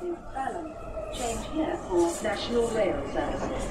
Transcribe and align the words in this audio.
Balham. 0.00 0.72
Change 1.12 1.44
here 1.54 1.76
for 1.88 2.22
National 2.22 2.68
Rail 2.68 3.02
Services. 3.12 3.64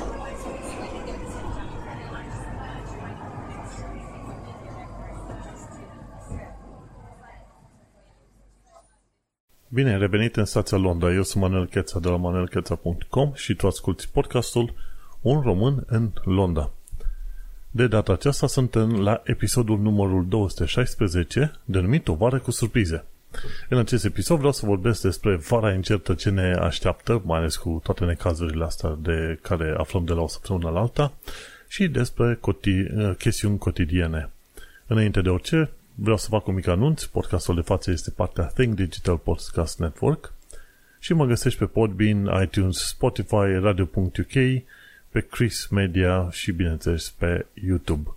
Bine, 9.70 9.92
ai 9.92 9.98
revenit 9.98 10.36
în 10.36 10.46
stația 10.46 10.78
Londra. 10.78 11.14
Eu 11.14 11.24
sunt 11.24 11.44
Manuel 11.44 11.68
Cheța 11.68 12.00
de 12.00 12.10
la 12.10 12.16
manuelcheța.com 12.16 13.32
și 13.34 13.56
tu 13.56 13.68
asculti 13.68 14.08
podcastul 14.08 14.74
Un 15.22 15.42
român 15.42 15.84
în 15.88 16.12
Londra. 16.24 16.72
De 17.72 17.88
data 17.88 18.14
aceasta 18.14 18.48
suntem 18.48 19.00
la 19.02 19.22
episodul 19.24 19.80
numărul 19.80 20.28
216, 20.28 21.52
denumit 21.66 22.08
O 22.08 22.14
vară 22.14 22.40
cu 22.40 22.52
surprize. 22.52 23.06
În 23.70 23.78
acest 23.78 24.06
episod 24.06 24.38
vreau 24.38 24.52
să 24.52 24.66
vorbesc 24.66 25.02
despre 25.02 25.36
vara 25.36 25.74
incertă 25.74 26.14
ce 26.14 26.30
ne 26.30 26.54
așteaptă, 26.54 27.22
mai 27.26 27.40
ales 27.40 27.56
cu 27.56 27.80
toate 27.84 28.06
necazurile 28.06 28.64
astea 28.64 28.98
de 29.02 29.40
care 29.42 29.76
aflăm 29.78 30.06
de 30.06 30.14
la 30.14 30.22
o 30.22 30.28
săptămână 30.28 30.70
la 30.70 30.80
alta, 30.80 31.14
și 31.68 31.88
despre 31.88 32.40
coti- 32.40 33.18
chestiuni 33.18 33.58
cotidiene. 33.58 34.30
Înainte 34.88 35.22
de 35.22 35.30
orice, 35.30 35.70
vreau 35.96 36.18
să 36.18 36.28
fac 36.30 36.48
un 36.48 36.54
mic 36.54 36.68
anunț. 36.68 37.04
Podcastul 37.04 37.56
de 37.56 37.62
față 37.62 37.92
este 37.92 38.12
partea 38.12 38.44
Think 38.44 38.76
Digital 38.76 39.18
Podcast 39.18 39.80
Network 39.80 40.34
și 41.00 41.14
mă 41.14 41.26
găsești 41.26 41.60
pe 41.60 41.66
Podbean, 41.66 42.42
iTunes, 42.44 42.78
Spotify, 42.78 43.60
Radio.uk, 43.62 44.64
pe 45.10 45.20
Chris 45.30 45.68
Media 45.68 46.30
și, 46.32 46.52
bineînțeles, 46.52 47.10
pe 47.10 47.46
YouTube. 47.66 48.17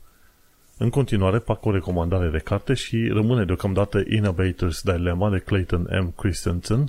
În 0.82 0.90
continuare, 0.90 1.38
fac 1.38 1.64
o 1.64 1.72
recomandare 1.72 2.28
de 2.28 2.38
carte 2.38 2.74
și 2.74 3.08
rămâne 3.08 3.44
deocamdată 3.44 4.02
Innovators 4.08 4.82
Dilemma 4.82 5.30
de 5.30 5.38
Clayton 5.38 5.88
M. 6.02 6.14
Christensen, 6.16 6.86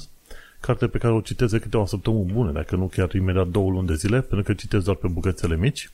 carte 0.60 0.88
pe 0.88 0.98
care 0.98 1.14
o 1.14 1.22
citesc 1.22 1.52
de 1.52 1.60
câteva 1.60 1.86
săptămâni 1.86 2.32
bune, 2.32 2.52
dacă 2.52 2.76
nu 2.76 2.88
chiar 2.88 3.14
imediat 3.14 3.48
două 3.48 3.70
luni 3.72 3.88
de 3.88 3.96
zile, 3.96 4.22
pentru 4.22 4.44
că 4.44 4.54
citesc 4.54 4.86
doar 4.86 4.96
pe 4.96 5.08
bucățele 5.08 5.58
mici. 5.58 5.90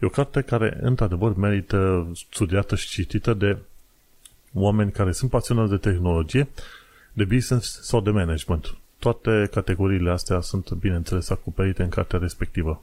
E 0.00 0.06
o 0.06 0.08
carte 0.08 0.40
care, 0.40 0.78
într-adevăr, 0.80 1.36
merită 1.36 2.10
studiată 2.32 2.76
și 2.76 2.88
citită 2.88 3.34
de 3.34 3.56
oameni 4.54 4.92
care 4.92 5.12
sunt 5.12 5.30
pasionați 5.30 5.70
de 5.70 5.76
tehnologie, 5.76 6.48
de 7.12 7.24
business 7.24 7.80
sau 7.82 8.00
de 8.00 8.10
management. 8.10 8.76
Toate 8.98 9.48
categoriile 9.50 10.10
astea 10.10 10.40
sunt, 10.40 10.72
bineînțeles, 10.72 11.30
acoperite 11.30 11.82
în 11.82 11.88
cartea 11.88 12.18
respectivă. 12.18 12.82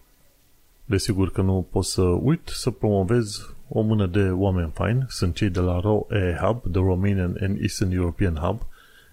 Desigur 0.85 1.31
că 1.31 1.41
nu 1.41 1.67
pot 1.71 1.85
să 1.85 2.01
uit 2.01 2.41
să 2.53 2.69
promovez 2.69 3.53
o 3.69 3.81
mână 3.81 4.05
de 4.05 4.29
oameni 4.29 4.71
faini. 4.73 5.05
Sunt 5.07 5.35
cei 5.35 5.49
de 5.49 5.59
la 5.59 5.79
ROE 5.79 6.37
Hub, 6.41 6.61
The 6.71 6.81
Romanian 6.81 7.37
and 7.41 7.61
Eastern 7.61 7.91
European 7.91 8.35
Hub, 8.35 8.61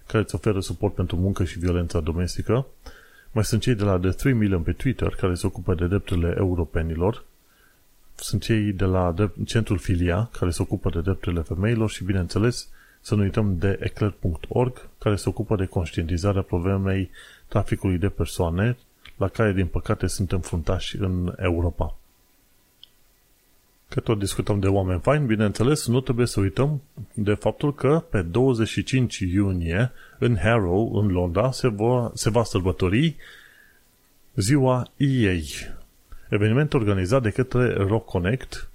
care 0.07 0.23
îți 0.23 0.35
oferă 0.35 0.59
suport 0.59 0.93
pentru 0.93 1.15
muncă 1.15 1.43
și 1.43 1.59
violența 1.59 1.99
domestică. 1.99 2.65
Mai 3.31 3.43
sunt 3.43 3.61
cei 3.61 3.75
de 3.75 3.83
la 3.83 3.97
The 3.97 4.09
3 4.09 4.33
Million 4.33 4.61
pe 4.61 4.71
Twitter, 4.71 5.15
care 5.15 5.33
se 5.33 5.45
ocupă 5.45 5.73
de 5.73 5.87
drepturile 5.87 6.33
europenilor. 6.37 7.23
Sunt 8.15 8.41
cei 8.41 8.71
de 8.71 8.85
la 8.85 9.13
Centrul 9.45 9.77
Filia, 9.77 10.29
care 10.39 10.51
se 10.51 10.61
ocupă 10.61 10.89
de 10.89 11.01
drepturile 11.01 11.41
femeilor 11.41 11.89
și, 11.89 12.03
bineînțeles, 12.03 12.69
să 13.01 13.15
nu 13.15 13.21
uităm 13.21 13.57
de 13.57 13.79
eclair.org, 13.81 14.89
care 14.97 15.15
se 15.15 15.29
ocupă 15.29 15.55
de 15.55 15.65
conștientizarea 15.65 16.41
problemei 16.41 17.09
traficului 17.47 17.97
de 17.97 18.09
persoane, 18.09 18.77
la 19.17 19.27
care, 19.27 19.53
din 19.53 19.65
păcate, 19.65 20.07
suntem 20.07 20.39
fruntași 20.39 20.97
în 20.97 21.33
Europa. 21.37 21.97
Că 23.89 23.99
tot 23.99 24.19
discutăm 24.19 24.59
de 24.59 24.67
oameni 24.67 24.99
faini, 24.99 25.25
bineînțeles, 25.25 25.87
nu 25.87 26.01
trebuie 26.01 26.27
să 26.27 26.39
uităm 26.39 26.81
de 27.13 27.33
faptul 27.33 27.73
că 27.73 28.03
pe 28.09 28.21
25 28.21 29.17
iunie, 29.17 29.91
în 30.19 30.37
Harrow, 30.37 30.95
în 30.95 31.07
Londra, 31.07 31.51
se 31.51 31.67
va, 31.67 32.11
se 32.13 32.29
va 32.29 32.43
sărbători 32.43 33.15
ziua 34.35 34.87
EA, 34.97 35.35
eveniment 36.29 36.73
organizat 36.73 37.21
de 37.21 37.29
către 37.29 37.73
Rock 37.73 38.05
Connect 38.05 38.69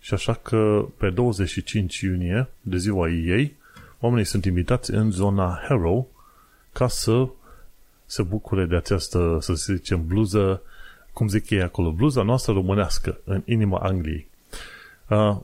și 0.00 0.14
așa 0.14 0.34
că 0.34 0.86
pe 0.96 1.10
25 1.10 2.00
iunie, 2.00 2.48
de 2.60 2.76
ziua 2.76 3.08
EA, 3.08 3.46
oamenii 4.00 4.24
sunt 4.24 4.44
invitați 4.44 4.90
în 4.90 5.10
zona 5.10 5.60
Harrow 5.68 6.08
ca 6.72 6.88
să 6.88 7.28
se 8.06 8.22
bucure 8.22 8.64
de 8.64 8.76
această, 8.76 9.38
să 9.40 9.54
zicem, 9.54 10.06
bluză, 10.06 10.62
cum 11.12 11.28
zic 11.28 11.50
ei 11.50 11.62
acolo, 11.62 11.92
bluza 11.92 12.22
noastră 12.22 12.52
românească, 12.52 13.18
în 13.24 13.42
inima 13.44 13.78
Angliei. 13.78 14.29
Uh, 15.10 15.36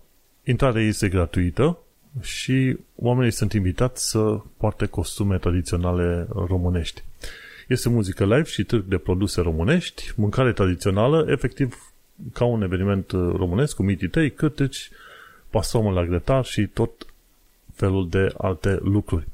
intrarea 0.44 0.82
este 0.82 1.09
gratuită 1.09 1.78
și 2.21 2.77
oamenii 2.94 3.32
sunt 3.32 3.53
invitați 3.53 4.09
să 4.10 4.41
poarte 4.56 4.87
costume 4.87 5.38
tradiționale 5.38 6.27
românești. 6.34 7.03
Este 7.69 7.88
muzică 7.88 8.25
live 8.25 8.43
și 8.43 8.65
târg 8.65 8.84
de 8.84 8.99
produse 8.99 9.41
românești, 9.41 10.12
mâncare 10.16 10.53
tradițională, 10.53 11.27
efectiv 11.28 11.93
ca 12.32 12.44
un 12.44 12.62
eveniment 12.62 13.10
românesc 13.10 13.77
cu 13.77 13.82
mitii 13.82 14.09
tăi, 14.09 14.31
câteci, 14.31 14.91
pasomă 15.50 15.91
la 15.91 16.04
grătar 16.04 16.44
și 16.44 16.66
tot 16.66 16.91
felul 17.75 18.09
de 18.09 18.34
alte 18.38 18.78
lucruri. 18.83 19.27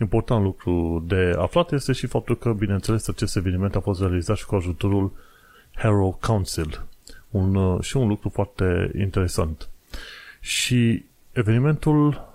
Important 0.00 0.42
lucru 0.42 1.04
de 1.06 1.34
aflat 1.38 1.72
este 1.72 1.92
și 1.92 2.06
faptul 2.06 2.38
că, 2.38 2.52
bineînțeles, 2.52 3.08
acest 3.08 3.36
eveniment 3.36 3.76
a 3.76 3.80
fost 3.80 4.00
realizat 4.00 4.36
și 4.36 4.46
cu 4.46 4.54
ajutorul 4.54 5.12
Harrow 5.74 6.18
Council. 6.20 6.84
Un, 7.30 7.80
și 7.80 7.96
un 7.96 8.08
lucru 8.08 8.28
foarte 8.28 8.90
interesant. 8.98 9.68
Și 10.40 11.04
evenimentul 11.32 12.28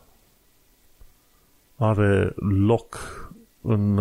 are 1.76 2.34
loc 2.66 3.00
în 3.62 4.00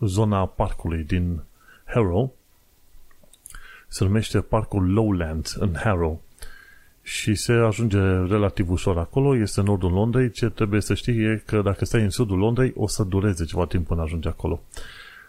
zona 0.00 0.46
parcului 0.46 1.02
din 1.02 1.42
Harrow. 1.84 2.34
Se 3.88 4.04
numește 4.04 4.40
Parcul 4.40 4.92
Lowlands 4.92 5.54
în 5.54 5.74
Harrow 5.74 6.22
și 7.02 7.34
se 7.34 7.52
ajunge 7.52 7.98
relativ 8.28 8.70
ușor 8.70 8.98
acolo, 8.98 9.36
este 9.36 9.60
în 9.60 9.66
nordul 9.66 9.92
Londrei, 9.92 10.30
ce 10.30 10.48
trebuie 10.48 10.80
să 10.80 10.94
știi 10.94 11.24
e 11.24 11.42
că 11.46 11.62
dacă 11.62 11.84
stai 11.84 12.02
în 12.02 12.10
sudul 12.10 12.38
Londrei, 12.38 12.72
o 12.76 12.86
să 12.86 13.04
dureze 13.04 13.44
ceva 13.44 13.66
timp 13.66 13.86
până 13.86 14.02
ajunge 14.02 14.28
acolo. 14.28 14.62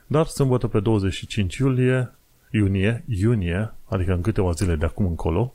Dar 0.07 0.25
sâmbătă 0.25 0.67
pe 0.67 0.79
25 0.79 1.55
iulie, 1.55 2.13
iunie, 2.51 3.03
iunie, 3.07 3.73
adică 3.85 4.13
în 4.13 4.21
câteva 4.21 4.51
zile 4.51 4.75
de 4.75 4.85
acum 4.85 5.05
încolo, 5.05 5.53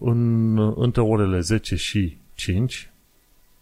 în, 0.00 0.58
între 0.82 1.00
orele 1.00 1.40
10 1.40 1.76
și 1.76 2.18
5, 2.34 2.90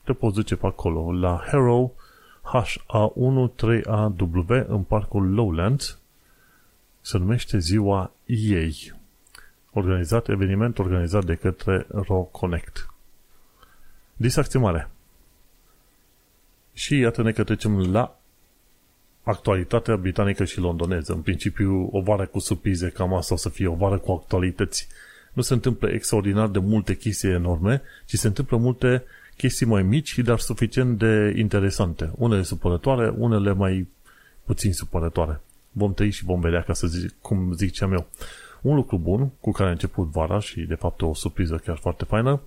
te 0.05 0.13
poți 0.13 0.35
duce 0.35 0.57
pe 0.57 0.67
acolo, 0.67 1.13
la 1.13 1.43
Harrow, 1.47 1.95
HA13AW, 2.43 4.67
în 4.67 4.83
parcul 4.83 5.33
Lowlands, 5.33 5.99
se 7.01 7.19
numește 7.19 7.59
ziua 7.59 8.13
ei 8.27 8.93
organizat, 9.73 10.29
eveniment 10.29 10.79
organizat 10.79 11.25
de 11.25 11.35
către 11.35 11.87
Raw 11.89 12.29
Connect. 12.33 12.95
Distracție 14.17 14.59
mare. 14.59 14.91
Și 16.73 16.99
iată-ne 16.99 17.33
că 17.33 17.45
trecem 17.45 17.91
la 17.91 18.21
actualitatea 19.23 19.97
britanică 19.97 20.45
și 20.45 20.59
londoneză. 20.59 21.13
În 21.13 21.23
principiu, 21.23 21.89
o 21.93 22.01
vară 22.01 22.27
cu 22.27 22.39
surprize, 22.39 22.91
cam 22.91 23.15
asta 23.15 23.35
o 23.35 23.37
să 23.37 23.49
fie 23.49 23.67
o 23.67 23.75
vară 23.75 23.99
cu 23.99 24.13
actualități. 24.13 24.89
Nu 25.33 25.43
se 25.43 25.53
întâmplă 25.53 25.89
extraordinar 25.89 26.49
de 26.49 26.59
multe 26.59 26.97
chestii 26.97 27.29
enorme, 27.29 27.83
ci 28.07 28.15
se 28.15 28.27
întâmplă 28.27 28.57
multe 28.57 29.05
chestii 29.37 29.67
mai 29.67 29.83
mici, 29.83 30.19
dar 30.19 30.39
suficient 30.39 30.99
de 30.99 31.35
interesante. 31.37 32.11
Unele 32.17 32.43
supărătoare, 32.43 33.15
unele 33.17 33.53
mai 33.53 33.89
puțin 34.45 34.73
supărătoare. 34.73 35.41
Vom 35.73 35.95
trăi 35.95 36.11
și 36.11 36.25
vom 36.25 36.41
vedea, 36.41 36.63
ca 36.63 36.73
să 36.73 36.87
zic, 36.87 37.15
cum 37.21 37.53
ziceam 37.53 37.93
eu. 37.93 38.07
Un 38.63 38.75
lucru 38.75 38.99
bun 38.99 39.31
cu 39.41 39.51
care 39.51 39.69
a 39.69 39.73
început 39.73 40.11
vara 40.11 40.41
și 40.41 40.61
de 40.61 40.75
fapt 40.75 41.03
o 41.03 41.15
surpriză 41.15 41.57
chiar 41.65 41.77
foarte 41.77 42.05
faină 42.05 42.41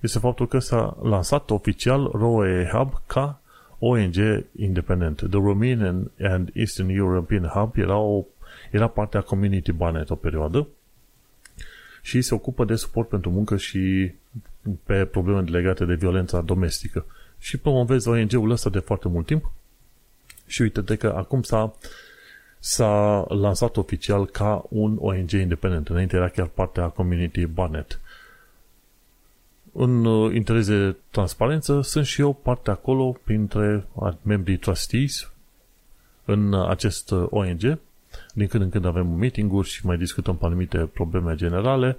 este 0.00 0.18
faptul 0.18 0.48
că 0.48 0.58
s-a 0.58 0.96
lansat 1.02 1.50
oficial 1.50 2.10
ROE 2.12 2.68
Hub 2.72 3.02
ca 3.06 3.40
ONG 3.78 4.44
independent. 4.56 5.16
The 5.16 5.38
Romanian 5.38 6.10
and 6.20 6.50
Eastern 6.52 6.88
European 6.88 7.44
Hub 7.44 7.76
era, 7.76 7.96
o, 7.96 8.24
era 8.70 8.86
partea 8.86 9.20
Community 9.20 9.72
Barnet 9.72 10.10
o 10.10 10.14
perioadă 10.14 10.66
și 12.04 12.22
se 12.22 12.34
ocupă 12.34 12.64
de 12.64 12.74
suport 12.74 13.08
pentru 13.08 13.30
muncă 13.30 13.56
și 13.56 14.12
pe 14.84 15.04
probleme 15.04 15.40
legate 15.40 15.84
de 15.84 15.94
violența 15.94 16.40
domestică. 16.40 17.06
Și 17.38 17.56
promovezi 17.56 18.08
ONG-ul 18.08 18.50
ăsta 18.50 18.70
de 18.70 18.78
foarte 18.78 19.08
mult 19.08 19.26
timp 19.26 19.52
și 20.46 20.62
uite 20.62 20.96
că 20.96 21.14
acum 21.16 21.42
s-a 21.42 21.74
s-a 22.58 23.24
lansat 23.28 23.76
oficial 23.76 24.26
ca 24.26 24.64
un 24.68 24.96
ONG 25.00 25.30
independent. 25.30 25.88
Înainte 25.88 26.16
era 26.16 26.28
chiar 26.28 26.46
partea 26.46 26.88
Community 26.88 27.46
Barnet. 27.46 28.00
În 29.72 30.04
uh, 30.04 30.34
interes 30.34 30.66
de 30.66 30.96
transparență, 31.10 31.80
sunt 31.80 32.06
și 32.06 32.20
eu 32.20 32.32
parte 32.32 32.70
acolo 32.70 33.16
printre 33.24 33.86
membrii 34.22 34.56
trustees 34.56 35.30
în 36.24 36.52
uh, 36.52 36.68
acest 36.68 37.10
uh, 37.10 37.26
ONG. 37.30 37.78
Din 38.36 38.46
când 38.46 38.62
în 38.62 38.70
când 38.70 38.84
avem 38.84 39.06
meeting-uri 39.06 39.68
și 39.68 39.86
mai 39.86 39.96
discutăm 39.96 40.36
pe 40.36 40.44
anumite 40.44 40.78
probleme 40.78 41.34
generale, 41.34 41.96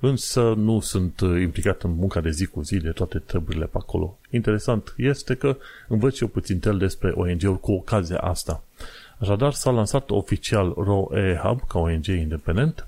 însă 0.00 0.54
nu 0.56 0.80
sunt 0.80 1.20
implicat 1.20 1.82
în 1.82 1.94
munca 1.94 2.20
de 2.20 2.30
zi 2.30 2.46
cu 2.46 2.62
zi 2.62 2.76
de 2.76 2.90
toate 2.90 3.18
treburile 3.18 3.64
pe 3.64 3.76
acolo. 3.78 4.18
Interesant 4.30 4.94
este 4.96 5.34
că 5.34 5.56
învăț 5.88 6.20
eu 6.20 6.28
puțin 6.28 6.58
tel 6.58 6.78
despre 6.78 7.10
ONG-uri 7.10 7.60
cu 7.60 7.72
ocazia 7.72 8.18
asta. 8.18 8.62
Așadar, 9.18 9.52
s-a 9.52 9.70
lansat 9.70 10.10
oficial 10.10 10.74
ROE 10.76 11.40
Hub 11.42 11.66
ca 11.68 11.78
ONG 11.78 12.06
independent 12.06 12.86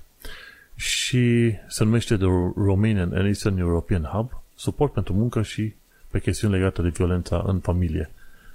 și 0.75 1.53
se 1.67 1.83
numește 1.83 2.17
The 2.17 2.27
Romanian 2.55 3.13
and 3.13 3.25
Eastern 3.25 3.57
European 3.57 4.03
Hub, 4.03 4.41
suport 4.55 4.93
pentru 4.93 5.13
muncă 5.13 5.41
și 5.41 5.73
pe 6.11 6.19
chestiuni 6.19 6.53
legate 6.53 6.81
de 6.81 6.89
violența 6.89 7.43
în 7.47 7.59
familie. 7.59 8.11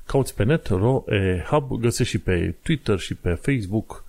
Cauți 0.06 0.34
pe 0.34 0.44
net, 0.44 0.66
ROE 0.66 1.44
Hub, 1.48 1.80
găsești 1.80 2.12
și 2.12 2.18
pe 2.18 2.54
Twitter 2.62 2.98
și 2.98 3.14
pe 3.14 3.30
Facebook 3.30 4.03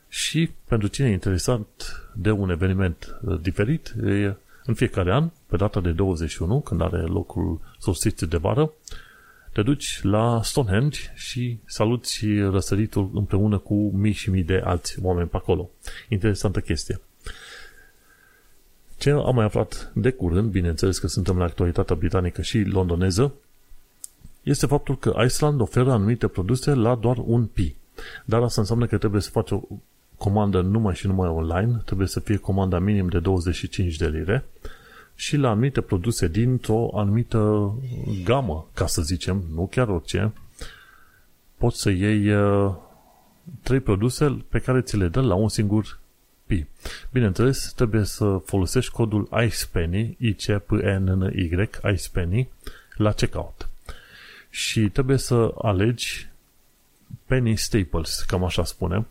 Și 0.08 0.50
pentru 0.68 0.88
cine 0.88 1.08
e 1.08 1.12
interesat 1.12 1.66
de 2.14 2.30
un 2.30 2.50
eveniment 2.50 3.20
uh, 3.22 3.40
diferit, 3.40 3.94
e 4.04 4.34
în 4.64 4.74
fiecare 4.74 5.12
an, 5.12 5.30
pe 5.46 5.56
data 5.56 5.80
de 5.80 5.90
21, 5.90 6.60
când 6.60 6.80
are 6.80 7.00
locul 7.00 7.60
solstițiu 7.78 8.26
de 8.26 8.36
vară, 8.36 8.72
te 9.52 9.62
duci 9.62 10.00
la 10.02 10.40
Stonehenge 10.42 11.00
și 11.14 11.58
saluți 11.64 12.26
răsăritul 12.50 13.10
împreună 13.14 13.58
cu 13.58 13.74
mii 13.74 14.12
și 14.12 14.30
mii 14.30 14.42
de 14.42 14.60
alți 14.64 14.98
oameni 15.02 15.28
pe 15.28 15.36
acolo. 15.36 15.70
Interesantă 16.08 16.60
chestie. 16.60 17.00
Ce 18.98 19.10
am 19.10 19.34
mai 19.34 19.44
aflat 19.44 19.92
de 19.94 20.10
curând, 20.10 20.50
bineînțeles 20.50 20.98
că 20.98 21.06
suntem 21.06 21.38
la 21.38 21.44
actualitatea 21.44 21.96
britanică 21.96 22.42
și 22.42 22.58
londoneză, 22.58 23.32
este 24.42 24.66
faptul 24.66 24.98
că 24.98 25.22
Iceland 25.24 25.60
oferă 25.60 25.92
anumite 25.92 26.26
produse 26.26 26.74
la 26.74 26.94
doar 26.94 27.16
un 27.24 27.46
pi. 27.46 27.74
Dar 28.24 28.42
asta 28.42 28.60
înseamnă 28.60 28.86
că 28.86 28.98
trebuie 28.98 29.20
să 29.20 29.30
faci 29.30 29.50
o 29.50 29.60
comandă 30.16 30.60
numai 30.60 30.94
și 30.94 31.06
numai 31.06 31.28
online, 31.28 31.82
trebuie 31.84 32.06
să 32.06 32.20
fie 32.20 32.36
comanda 32.36 32.78
minim 32.78 33.08
de 33.08 33.18
25 33.18 33.96
de 33.96 34.08
lire 34.08 34.44
și 35.20 35.36
la 35.36 35.50
anumite 35.50 35.80
produse 35.80 36.28
dintr-o 36.28 36.90
anumită 36.98 37.72
gamă, 38.24 38.68
ca 38.74 38.86
să 38.86 39.02
zicem, 39.02 39.44
nu 39.54 39.66
chiar 39.66 39.88
orice, 39.88 40.32
poți 41.56 41.80
să 41.80 41.90
iei 41.90 42.34
uh, 42.34 42.74
trei 43.62 43.80
produse 43.80 44.44
pe 44.48 44.58
care 44.58 44.80
ți 44.80 44.96
le 44.96 45.08
dă 45.08 45.20
la 45.20 45.34
un 45.34 45.48
singur 45.48 45.98
pi. 46.46 46.66
Bineînțeles, 47.12 47.72
trebuie 47.72 48.04
să 48.04 48.40
folosești 48.44 48.92
codul 48.92 49.28
ICEPENNY, 49.44 50.16
i 50.18 50.34
c 50.34 50.58
p 50.58 50.70
n 50.70 51.04
n 51.04 51.32
y 51.34 51.50
ICEPENNY, 51.92 52.48
la 52.96 53.12
checkout 53.12 53.68
și 54.50 54.88
trebuie 54.88 55.16
să 55.16 55.54
alegi 55.62 56.28
penny 57.26 57.56
staples, 57.56 58.24
cam 58.26 58.44
așa 58.44 58.64
spune. 58.64 59.06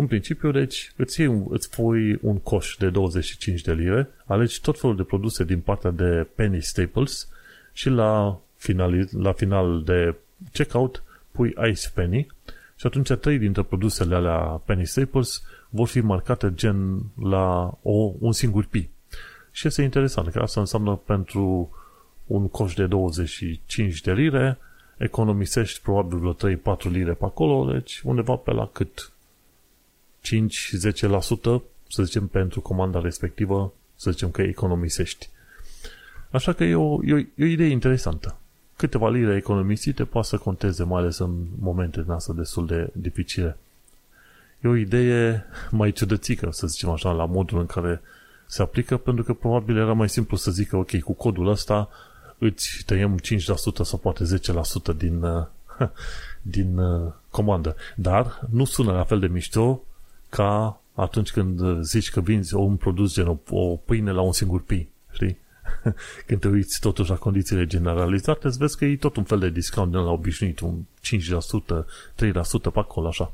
În 0.00 0.06
principiu, 0.06 0.50
deci, 0.50 0.92
îți, 0.96 1.20
iei, 1.20 1.44
îți 1.48 1.70
pui 1.70 2.18
un 2.22 2.38
coș 2.38 2.76
de 2.78 2.90
25 2.90 3.60
de 3.60 3.72
lire, 3.72 4.08
alegi 4.24 4.60
tot 4.60 4.80
felul 4.80 4.96
de 4.96 5.02
produse 5.02 5.44
din 5.44 5.60
partea 5.60 5.90
de 5.90 6.26
penny 6.34 6.62
staples 6.62 7.28
și 7.72 7.88
la 7.88 8.38
final, 8.56 9.08
la 9.18 9.32
final 9.32 9.82
de 9.82 10.14
checkout 10.52 11.02
pui 11.30 11.54
ice 11.70 11.90
penny 11.94 12.26
și 12.76 12.86
atunci 12.86 13.12
trei 13.12 13.38
dintre 13.38 13.62
produsele 13.62 14.14
alea 14.14 14.38
penny 14.64 14.86
staples 14.86 15.42
vor 15.68 15.88
fi 15.88 16.00
marcate 16.00 16.52
gen 16.54 17.02
la 17.22 17.78
o, 17.82 18.12
un 18.18 18.32
singur 18.32 18.64
pi. 18.64 18.88
Și 19.50 19.66
este 19.66 19.82
interesant 19.82 20.28
că 20.28 20.38
asta 20.38 20.60
înseamnă 20.60 20.94
pentru 20.94 21.70
un 22.26 22.48
coș 22.48 22.74
de 22.74 22.86
25 22.86 24.00
de 24.00 24.12
lire, 24.12 24.58
economisești 24.96 25.80
probabil 25.80 26.18
vreo 26.18 26.76
3-4 26.76 26.90
lire 26.90 27.12
pe 27.12 27.24
acolo, 27.24 27.72
deci 27.72 28.00
undeva 28.04 28.34
pe 28.34 28.52
la 28.52 28.68
cât 28.72 29.12
5-10%, 30.22 31.62
să 31.88 32.02
zicem, 32.02 32.26
pentru 32.26 32.60
comanda 32.60 33.00
respectivă, 33.00 33.72
să 33.96 34.10
zicem 34.10 34.30
că 34.30 34.42
economisești. 34.42 35.28
Așa 36.30 36.52
că 36.52 36.64
e 36.64 36.74
o, 36.74 36.98
e 37.04 37.12
o, 37.12 37.18
e 37.18 37.28
o 37.38 37.44
idee 37.44 37.68
interesantă. 37.68 38.36
Câteva 38.76 39.10
lire 39.10 39.36
economisite 39.36 40.04
poate 40.04 40.28
să 40.28 40.36
conteze, 40.36 40.84
mai 40.84 41.00
ales 41.00 41.18
în 41.18 41.46
momente 41.58 42.02
din 42.02 42.10
asta 42.10 42.32
destul 42.32 42.66
de 42.66 42.90
dificile. 42.92 43.56
E 44.60 44.68
o 44.68 44.76
idee 44.76 45.44
mai 45.70 45.92
ciudățică, 45.92 46.50
să 46.52 46.66
zicem 46.66 46.90
așa, 46.90 47.10
la 47.10 47.24
modul 47.24 47.58
în 47.58 47.66
care 47.66 48.00
se 48.46 48.62
aplică, 48.62 48.96
pentru 48.96 49.24
că 49.24 49.32
probabil 49.32 49.76
era 49.76 49.92
mai 49.92 50.08
simplu 50.08 50.36
să 50.36 50.50
zică, 50.50 50.76
ok, 50.76 50.98
cu 50.98 51.12
codul 51.12 51.48
ăsta 51.48 51.88
îți 52.38 52.82
tăiem 52.86 53.18
5% 53.18 53.22
sau 53.82 53.98
poate 53.98 54.24
10% 54.92 54.96
din, 54.96 55.22
uh, 55.22 55.46
din 56.56 56.78
uh, 56.78 57.12
comandă. 57.30 57.76
Dar 57.96 58.46
nu 58.50 58.64
sună 58.64 58.92
la 58.92 59.04
fel 59.04 59.20
de 59.20 59.26
mișto 59.26 59.82
ca 60.30 60.80
atunci 60.94 61.30
când 61.30 61.82
zici 61.82 62.10
că 62.10 62.20
vinzi 62.20 62.54
un 62.54 62.76
produs 62.76 63.14
gen 63.14 63.26
o, 63.26 63.38
o 63.50 63.76
pâine 63.76 64.10
la 64.10 64.20
un 64.20 64.32
singur 64.32 64.62
pi, 64.62 64.88
știi? 65.12 65.38
Când 66.26 66.40
te 66.40 66.48
uiți 66.48 66.80
totuși 66.80 67.10
la 67.10 67.16
condițiile 67.16 67.66
generalizate, 67.66 68.46
îți 68.46 68.58
vezi 68.58 68.76
că 68.76 68.84
e 68.84 68.96
tot 68.96 69.16
un 69.16 69.24
fel 69.24 69.38
de 69.38 69.50
discount 69.50 69.90
din 69.90 70.00
la 70.00 70.10
obișnuit, 70.10 70.60
un 70.60 70.74
5%, 70.80 71.84
3% 72.28 72.72
pe 72.72 72.78
acolo, 72.78 73.08
așa. 73.08 73.32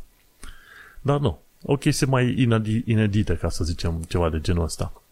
Dar 1.00 1.18
nu, 1.18 1.38
o 1.62 1.76
chestie 1.76 2.06
mai 2.06 2.48
inedită, 2.84 3.36
ca 3.36 3.48
să 3.48 3.64
zicem 3.64 4.02
ceva 4.08 4.30
de 4.30 4.40
genul 4.40 4.64
ăsta. 4.64 5.02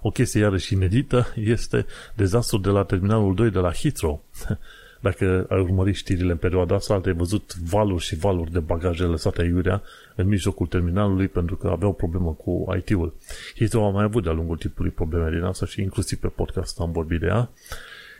O 0.00 0.10
chestie 0.10 0.40
iarăși 0.40 0.72
inedită 0.72 1.32
este 1.34 1.86
dezastrul 2.14 2.60
de 2.60 2.68
la 2.68 2.84
terminalul 2.84 3.34
2 3.34 3.50
de 3.50 3.58
la 3.58 3.72
Heathrow. 3.72 4.24
Dacă 5.00 5.46
ai 5.48 5.60
urmărit 5.60 5.94
știrile 5.94 6.32
în 6.32 6.36
perioada 6.36 6.74
asta, 6.74 7.00
ai 7.04 7.12
văzut 7.12 7.54
valuri 7.54 8.02
și 8.02 8.16
valuri 8.16 8.52
de 8.52 8.58
bagaje 8.58 9.02
lăsate 9.02 9.40
aiurea 9.40 9.82
în 10.16 10.26
mijlocul 10.26 10.66
terminalului 10.66 11.28
pentru 11.28 11.56
că 11.56 11.68
aveau 11.68 11.92
problemă 11.92 12.32
cu 12.32 12.74
IT-ul. 12.76 13.14
Heathrow 13.56 13.86
a 13.86 13.90
mai 13.90 14.04
avut 14.04 14.22
de-a 14.22 14.32
lungul 14.32 14.56
timpului 14.56 14.90
probleme 14.90 15.30
din 15.30 15.42
asta 15.42 15.66
și 15.66 15.80
inclusiv 15.80 16.18
pe 16.18 16.28
podcast 16.28 16.80
am 16.80 16.92
vorbit 16.92 17.20
de 17.20 17.26
ea. 17.26 17.50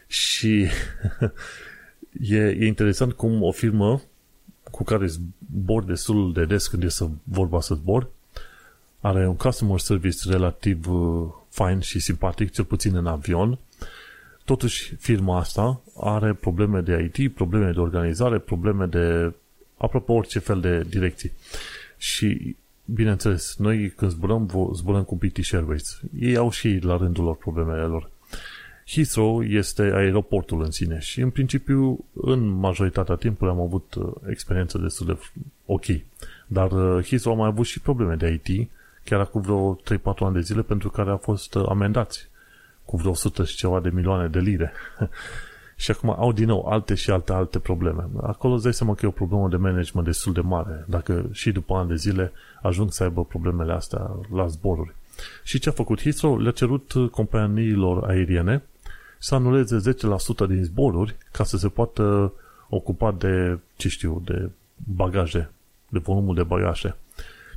Și 0.07 0.67
e, 2.37 2.39
e 2.39 2.67
interesant 2.67 3.13
cum 3.13 3.43
o 3.43 3.51
firmă 3.51 4.03
cu 4.71 4.85
care 4.85 5.07
zbor 5.07 5.85
destul 5.85 6.33
de 6.33 6.45
des 6.45 6.67
când 6.67 6.83
e 6.83 6.89
să 6.89 7.09
vorba 7.25 7.61
să 7.61 7.75
zbor, 7.75 8.09
are 9.01 9.29
un 9.29 9.37
customer 9.37 9.79
service 9.79 10.31
relativ 10.31 10.89
uh, 10.89 11.29
fain 11.49 11.81
și 11.81 11.99
simpatic, 11.99 12.53
cel 12.53 12.65
puțin 12.65 12.97
în 12.97 13.07
avion. 13.07 13.59
Totuși, 14.45 14.95
firma 14.95 15.39
asta 15.39 15.81
are 16.01 16.33
probleme 16.33 16.81
de 16.81 17.11
IT, 17.15 17.35
probleme 17.35 17.71
de 17.71 17.81
organizare, 17.81 18.39
probleme 18.39 18.87
de 18.87 19.33
aproape 19.77 20.13
orice 20.13 20.39
fel 20.39 20.61
de 20.61 20.83
direcții. 20.89 21.33
Și 21.97 22.57
bineînțeles, 22.85 23.57
noi 23.59 23.91
când 23.91 24.11
zburăm, 24.11 24.71
zburăm 24.75 25.03
cu 25.03 25.17
British 25.17 25.53
Airways. 25.53 26.01
Ei 26.21 26.37
au 26.37 26.51
și 26.51 26.79
la 26.83 26.97
rândul 26.97 27.25
lor 27.25 27.37
problemele 27.37 27.83
lor. 27.83 28.11
Heathrow 28.87 29.43
este 29.43 29.83
aeroportul 29.83 30.63
în 30.63 30.71
sine 30.71 30.99
și 30.99 31.21
în 31.21 31.31
principiu 31.31 32.05
în 32.13 32.47
majoritatea 32.47 33.15
timpului 33.15 33.53
am 33.53 33.61
avut 33.61 33.95
uh, 33.95 34.13
experiență 34.29 34.79
destul 34.79 35.07
de 35.07 35.19
ok. 35.67 35.85
Dar 36.47 36.73
uh, 36.73 37.05
Heathrow 37.05 37.35
a 37.35 37.37
mai 37.37 37.49
avut 37.49 37.67
și 37.67 37.81
probleme 37.81 38.15
de 38.15 38.41
IT 38.45 38.71
chiar 39.05 39.21
acum 39.21 39.41
vreo 39.41 39.75
3-4 39.75 39.79
ani 40.19 40.35
de 40.35 40.41
zile 40.41 40.63
pentru 40.63 40.91
care 40.91 41.11
a 41.11 41.17
fost 41.17 41.55
uh, 41.55 41.65
amendați 41.69 42.29
cu 42.85 42.97
vreo 42.97 43.11
100 43.11 43.45
și 43.45 43.57
ceva 43.57 43.81
de 43.81 43.91
milioane 43.91 44.29
de 44.29 44.39
lire. 44.39 44.73
și 45.81 45.91
acum 45.91 46.11
au 46.19 46.33
din 46.33 46.47
nou 46.47 46.67
alte 46.67 46.95
și 46.95 47.11
alte 47.11 47.33
alte 47.33 47.59
probleme. 47.59 48.07
Acolo 48.23 48.55
îți 48.55 48.63
dai 48.63 48.75
seama 48.75 48.95
că 48.95 49.05
e 49.05 49.09
o 49.09 49.13
problemă 49.13 49.49
de 49.49 49.57
management 49.57 50.07
destul 50.07 50.33
de 50.33 50.41
mare, 50.41 50.85
dacă 50.89 51.29
și 51.33 51.53
după 51.53 51.75
ani 51.75 51.89
de 51.89 51.95
zile 51.95 52.33
ajung 52.63 52.93
să 52.93 53.03
aibă 53.03 53.25
problemele 53.25 53.73
astea 53.73 54.17
la 54.35 54.47
zboruri. 54.47 54.95
Și 55.43 55.59
ce 55.59 55.69
a 55.69 55.73
făcut 55.73 56.01
Heathrow? 56.03 56.39
Le-a 56.39 56.53
cerut 56.53 56.93
companiilor 57.11 58.05
aeriene 58.09 58.63
să 59.19 59.35
anuleze 59.35 59.77
10% 60.45 60.47
din 60.49 60.65
zboruri 60.65 61.17
ca 61.33 61.45
să 61.45 61.57
se 61.57 61.69
poată 61.69 62.33
ocupa 62.69 63.13
de, 63.13 63.59
ce 63.77 63.89
știu, 63.89 64.23
de 64.25 64.51
bagaje, 64.95 65.51
de 65.89 65.99
volumul 65.99 66.35
de 66.35 66.43
bagaje. 66.43 66.97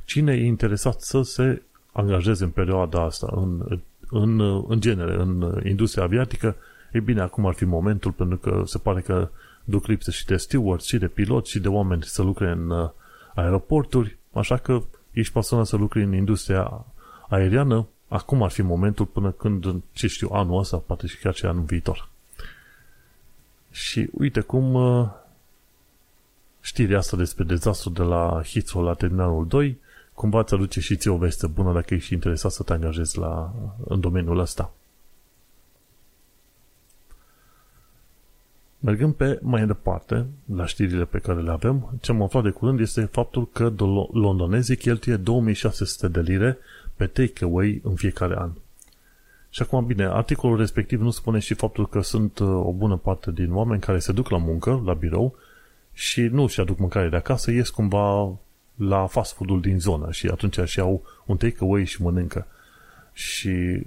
Cine 0.04 0.32
e 0.32 0.44
interesat 0.44 1.00
să 1.00 1.22
se 1.22 1.62
angajeze 1.92 2.44
în 2.44 2.50
perioada 2.50 3.02
asta, 3.02 3.28
în, 3.30 3.80
în, 4.10 4.40
în 4.68 4.80
genere, 4.80 5.14
în 5.14 5.60
industria 5.64 6.02
aviatică, 6.02 6.56
e 6.94 7.00
bine, 7.00 7.20
acum 7.20 7.46
ar 7.46 7.54
fi 7.54 7.64
momentul, 7.64 8.12
pentru 8.12 8.36
că 8.36 8.62
se 8.66 8.78
pare 8.78 9.00
că 9.00 9.28
duc 9.64 9.86
lipsă 9.86 10.10
și 10.10 10.26
de 10.26 10.36
steward, 10.36 10.80
și 10.80 10.98
de 10.98 11.06
pilot, 11.06 11.46
și 11.46 11.58
de 11.58 11.68
oameni 11.68 12.02
să 12.02 12.22
lucre 12.22 12.50
în 12.50 12.70
uh, 12.70 12.90
aeroporturi, 13.34 14.16
așa 14.32 14.56
că 14.56 14.82
ești 15.12 15.32
pasionat 15.32 15.66
să 15.66 15.76
lucri 15.76 16.02
în 16.02 16.14
industria 16.14 16.84
aeriană, 17.28 17.86
acum 18.08 18.42
ar 18.42 18.50
fi 18.50 18.62
momentul 18.62 19.06
până 19.06 19.30
când, 19.30 19.82
ce 19.92 20.06
știu, 20.06 20.28
anul 20.32 20.58
ăsta, 20.58 20.76
poate 20.76 21.06
și 21.06 21.18
chiar 21.18 21.34
și 21.34 21.46
anul 21.46 21.64
viitor. 21.64 22.08
Și 23.70 24.08
uite 24.12 24.40
cum 24.40 24.74
uh, 24.74 25.08
știrea 26.60 26.98
asta 26.98 27.16
despre 27.16 27.44
dezastru 27.44 27.90
de 27.90 28.02
la 28.02 28.42
Heathrow 28.44 28.82
la 28.82 28.94
terminalul 28.94 29.46
2 29.46 29.78
cumva 30.14 30.40
îți 30.40 30.54
aduce 30.54 30.80
și 30.80 30.96
ție 30.96 31.10
o 31.10 31.16
veste 31.16 31.46
bună 31.46 31.72
dacă 31.72 31.94
ești 31.94 32.12
interesat 32.12 32.50
să 32.50 32.62
te 32.62 32.72
angajezi 32.72 33.18
la, 33.18 33.52
în 33.84 34.00
domeniul 34.00 34.38
ăsta. 34.38 34.72
Mergând 38.84 39.14
pe 39.14 39.38
mai 39.42 39.66
departe, 39.66 40.26
la 40.54 40.66
știrile 40.66 41.04
pe 41.04 41.18
care 41.18 41.40
le 41.40 41.50
avem, 41.50 41.98
ce 42.00 42.10
am 42.10 42.22
aflat 42.22 42.42
de 42.42 42.50
curând 42.50 42.80
este 42.80 43.04
faptul 43.04 43.48
că 43.52 43.72
londonezii 44.12 44.76
cheltuie 44.76 45.16
2600 45.16 46.08
de 46.08 46.20
lire 46.20 46.58
pe 46.96 47.06
takeaway 47.06 47.80
în 47.84 47.94
fiecare 47.94 48.34
an. 48.38 48.50
Și 49.50 49.62
acum, 49.62 49.86
bine, 49.86 50.04
articolul 50.04 50.56
respectiv 50.56 51.00
nu 51.00 51.10
spune 51.10 51.38
și 51.38 51.54
faptul 51.54 51.88
că 51.88 52.00
sunt 52.00 52.38
uh, 52.38 52.48
o 52.48 52.72
bună 52.72 52.96
parte 52.96 53.32
din 53.32 53.52
oameni 53.52 53.80
care 53.80 53.98
se 53.98 54.12
duc 54.12 54.28
la 54.28 54.38
muncă, 54.38 54.82
la 54.84 54.94
birou, 54.94 55.36
și 55.92 56.20
nu 56.20 56.42
își 56.42 56.60
aduc 56.60 56.78
mâncare 56.78 57.08
de 57.08 57.16
acasă, 57.16 57.50
ies 57.50 57.68
cumva 57.68 58.38
la 58.74 59.06
fast 59.06 59.34
food-ul 59.34 59.60
din 59.60 59.80
zonă 59.80 60.12
și 60.12 60.26
atunci 60.26 60.58
și 60.64 60.80
au 60.80 61.02
un 61.26 61.36
takeaway 61.36 61.84
și 61.84 62.02
mănâncă. 62.02 62.46
Și 63.12 63.82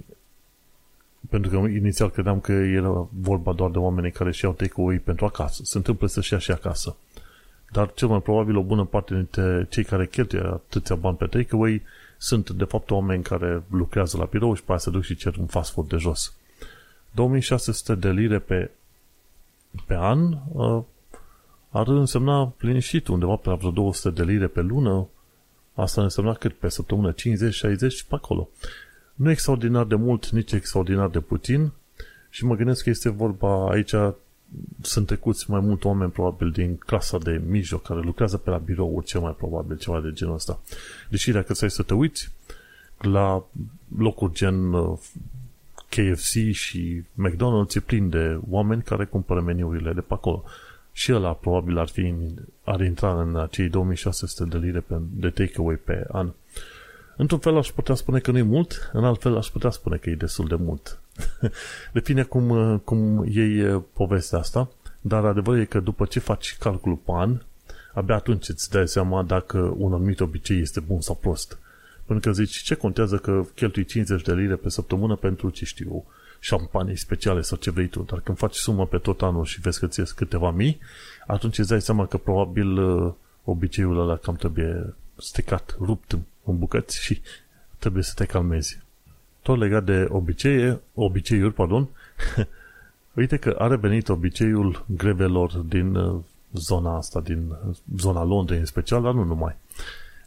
pentru 1.30 1.50
că 1.50 1.56
inițial 1.56 2.10
credeam 2.10 2.40
că 2.40 2.52
era 2.52 3.08
vorba 3.10 3.52
doar 3.52 3.70
de 3.70 3.78
oameni 3.78 4.12
care 4.12 4.32
și 4.32 4.44
iau 4.44 4.52
takeaway 4.52 4.96
pentru 4.96 5.24
acasă. 5.24 5.62
Se 5.64 5.76
întâmplă 5.76 6.06
să-și 6.06 6.32
ia 6.32 6.38
și 6.38 6.50
acasă. 6.50 6.96
Dar 7.72 7.92
cel 7.92 8.08
mai 8.08 8.22
probabil 8.22 8.56
o 8.56 8.62
bună 8.62 8.84
parte 8.84 9.14
dintre 9.14 9.66
cei 9.70 9.84
care 9.84 10.06
cheltuie 10.06 10.42
atâția 10.42 10.94
bani 10.94 11.16
pe 11.16 11.26
takeaway 11.26 11.82
sunt 12.18 12.50
de 12.50 12.64
fapt 12.64 12.90
oameni 12.90 13.22
care 13.22 13.62
lucrează 13.70 14.16
la 14.16 14.24
birou 14.24 14.54
și 14.54 14.62
pe 14.62 14.70
aia 14.70 14.78
se 14.78 14.90
duc 14.90 15.02
și 15.02 15.16
cer 15.16 15.36
un 15.36 15.46
fast 15.46 15.72
food 15.72 15.88
de 15.88 15.96
jos. 15.96 16.34
2600 17.10 17.94
de 17.94 18.10
lire 18.10 18.38
pe, 18.38 18.70
pe 19.86 19.94
an 19.94 20.38
uh, 20.52 20.82
ar 21.70 21.88
însemna 21.88 22.52
liniștit 22.58 23.08
undeva 23.08 23.36
pe 23.36 23.52
vreo 23.52 23.70
200 23.70 24.10
de 24.10 24.30
lire 24.30 24.46
pe 24.46 24.60
lună. 24.60 25.08
Asta 25.74 26.02
însemna 26.02 26.32
cât 26.34 26.52
pe 26.52 26.68
săptămână? 26.68 27.12
50-60 27.12 27.16
pe 28.08 28.14
acolo. 28.14 28.48
Nu 29.18 29.30
extraordinar 29.30 29.84
de 29.84 29.94
mult, 29.94 30.28
nici 30.28 30.52
extraordinar 30.52 31.08
de 31.08 31.20
puțin 31.20 31.70
și 32.30 32.44
mă 32.44 32.54
gândesc 32.54 32.82
că 32.82 32.90
este 32.90 33.08
vorba 33.08 33.70
aici 33.70 33.94
sunt 34.80 35.06
trecuți 35.06 35.50
mai 35.50 35.60
mult 35.60 35.84
oameni 35.84 36.10
probabil 36.10 36.50
din 36.50 36.76
clasa 36.76 37.18
de 37.18 37.42
mijloc 37.46 37.82
care 37.82 38.00
lucrează 38.00 38.36
pe 38.36 38.50
la 38.50 38.56
birouri, 38.56 39.06
cel 39.06 39.20
mai 39.20 39.34
probabil 39.38 39.76
ceva 39.76 40.00
de 40.00 40.12
genul 40.12 40.34
ăsta. 40.34 40.60
Deși 41.08 41.30
dacă 41.30 41.54
stai 41.54 41.70
să 41.70 41.82
te 41.82 41.94
uiți 41.94 42.32
la 42.98 43.44
locuri 43.98 44.32
gen 44.32 44.72
uh, 44.72 44.98
KFC 45.88 46.52
și 46.52 47.02
McDonald's 47.02 47.74
e 47.74 47.80
plin 47.80 48.08
de 48.08 48.40
oameni 48.48 48.82
care 48.82 49.04
cumpără 49.04 49.40
meniurile 49.40 49.92
de 49.92 50.00
pe 50.00 50.14
acolo 50.14 50.44
și 50.92 51.12
ăla 51.12 51.32
probabil 51.32 51.78
ar, 51.78 51.88
fi, 51.88 52.14
ar 52.64 52.80
intra 52.80 53.20
în 53.20 53.36
acei 53.36 53.68
2600 53.68 54.44
de 54.44 54.66
lire 54.66 54.80
pe, 54.80 54.94
de 55.10 55.30
takeaway 55.30 55.74
pe 55.74 56.06
an. 56.12 56.32
Într-un 57.20 57.38
fel 57.38 57.56
aș 57.56 57.68
putea 57.68 57.94
spune 57.94 58.18
că 58.18 58.30
nu 58.30 58.38
e 58.38 58.42
mult, 58.42 58.90
în 58.92 59.04
alt 59.04 59.20
fel 59.20 59.36
aș 59.36 59.46
putea 59.46 59.70
spune 59.70 59.96
că 59.96 60.10
e 60.10 60.14
destul 60.14 60.46
de 60.48 60.54
mult. 60.54 61.00
Depinde 61.92 62.22
cum, 62.22 62.78
cum 62.84 63.24
iei 63.28 63.80
povestea 63.92 64.38
asta, 64.38 64.68
dar 65.00 65.24
adevărul 65.24 65.60
e 65.60 65.64
că 65.64 65.80
după 65.80 66.04
ce 66.04 66.20
faci 66.20 66.56
calculul 66.58 66.96
pe 66.96 67.12
an, 67.14 67.40
abia 67.94 68.14
atunci 68.14 68.48
îți 68.48 68.70
dai 68.70 68.88
seama 68.88 69.22
dacă 69.22 69.74
un 69.76 69.92
anumit 69.92 70.20
obicei 70.20 70.60
este 70.60 70.80
bun 70.80 71.00
sau 71.00 71.14
prost. 71.14 71.58
Pentru 72.06 72.28
că 72.28 72.36
zici, 72.36 72.62
ce 72.62 72.74
contează 72.74 73.16
că 73.16 73.44
cheltui 73.54 73.84
50 73.84 74.22
de 74.22 74.34
lire 74.34 74.54
pe 74.54 74.68
săptămână 74.68 75.16
pentru, 75.16 75.50
ce 75.50 75.64
știu, 75.64 76.04
șampanii 76.40 76.96
speciale 76.96 77.40
sau 77.40 77.58
ce 77.58 77.70
vrei 77.70 77.86
tu, 77.86 78.02
dar 78.02 78.20
când 78.20 78.38
faci 78.38 78.54
sumă 78.54 78.86
pe 78.86 78.98
tot 78.98 79.22
anul 79.22 79.44
și 79.44 79.60
vezi 79.60 79.78
că 79.78 79.86
ți 79.86 80.14
câteva 80.14 80.50
mii, 80.50 80.78
atunci 81.26 81.58
îți 81.58 81.68
dai 81.68 81.82
seama 81.82 82.06
că 82.06 82.16
probabil 82.16 82.78
uh, 82.78 83.12
obiceiul 83.44 84.00
ăla 84.00 84.16
cam 84.16 84.34
trebuie 84.34 84.94
stecat, 85.16 85.76
rupt 85.80 86.18
în 86.50 86.58
bucăți 86.58 87.02
și 87.02 87.20
trebuie 87.78 88.02
să 88.02 88.12
te 88.14 88.24
calmezi. 88.24 88.78
Tot 89.42 89.58
legat 89.58 89.84
de 89.84 90.06
obicei, 90.08 90.80
obiceiuri, 90.94 91.54
pardon, 91.54 91.88
uite 93.18 93.36
că 93.36 93.56
a 93.58 93.66
revenit 93.66 94.08
obiceiul 94.08 94.84
grevelor 94.86 95.52
din 95.56 95.94
uh, 95.94 96.20
zona 96.52 96.96
asta, 96.96 97.20
din 97.20 97.52
zona 97.96 98.24
Londrei 98.24 98.58
în 98.58 98.64
special, 98.64 99.02
dar 99.02 99.12
nu 99.12 99.24
numai. 99.24 99.56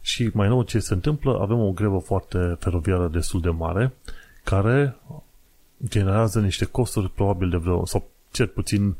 Și 0.00 0.30
mai 0.32 0.48
nou 0.48 0.62
ce 0.62 0.78
se 0.78 0.94
întâmplă, 0.94 1.38
avem 1.40 1.58
o 1.58 1.70
grevă 1.70 1.98
foarte 1.98 2.56
feroviară 2.58 3.08
destul 3.08 3.40
de 3.40 3.50
mare, 3.50 3.92
care 4.44 4.96
generează 5.88 6.40
niște 6.40 6.64
costuri 6.64 7.10
probabil 7.10 7.50
de 7.50 7.56
vreo, 7.56 7.86
sau 7.86 8.08
cel 8.30 8.46
puțin, 8.46 8.96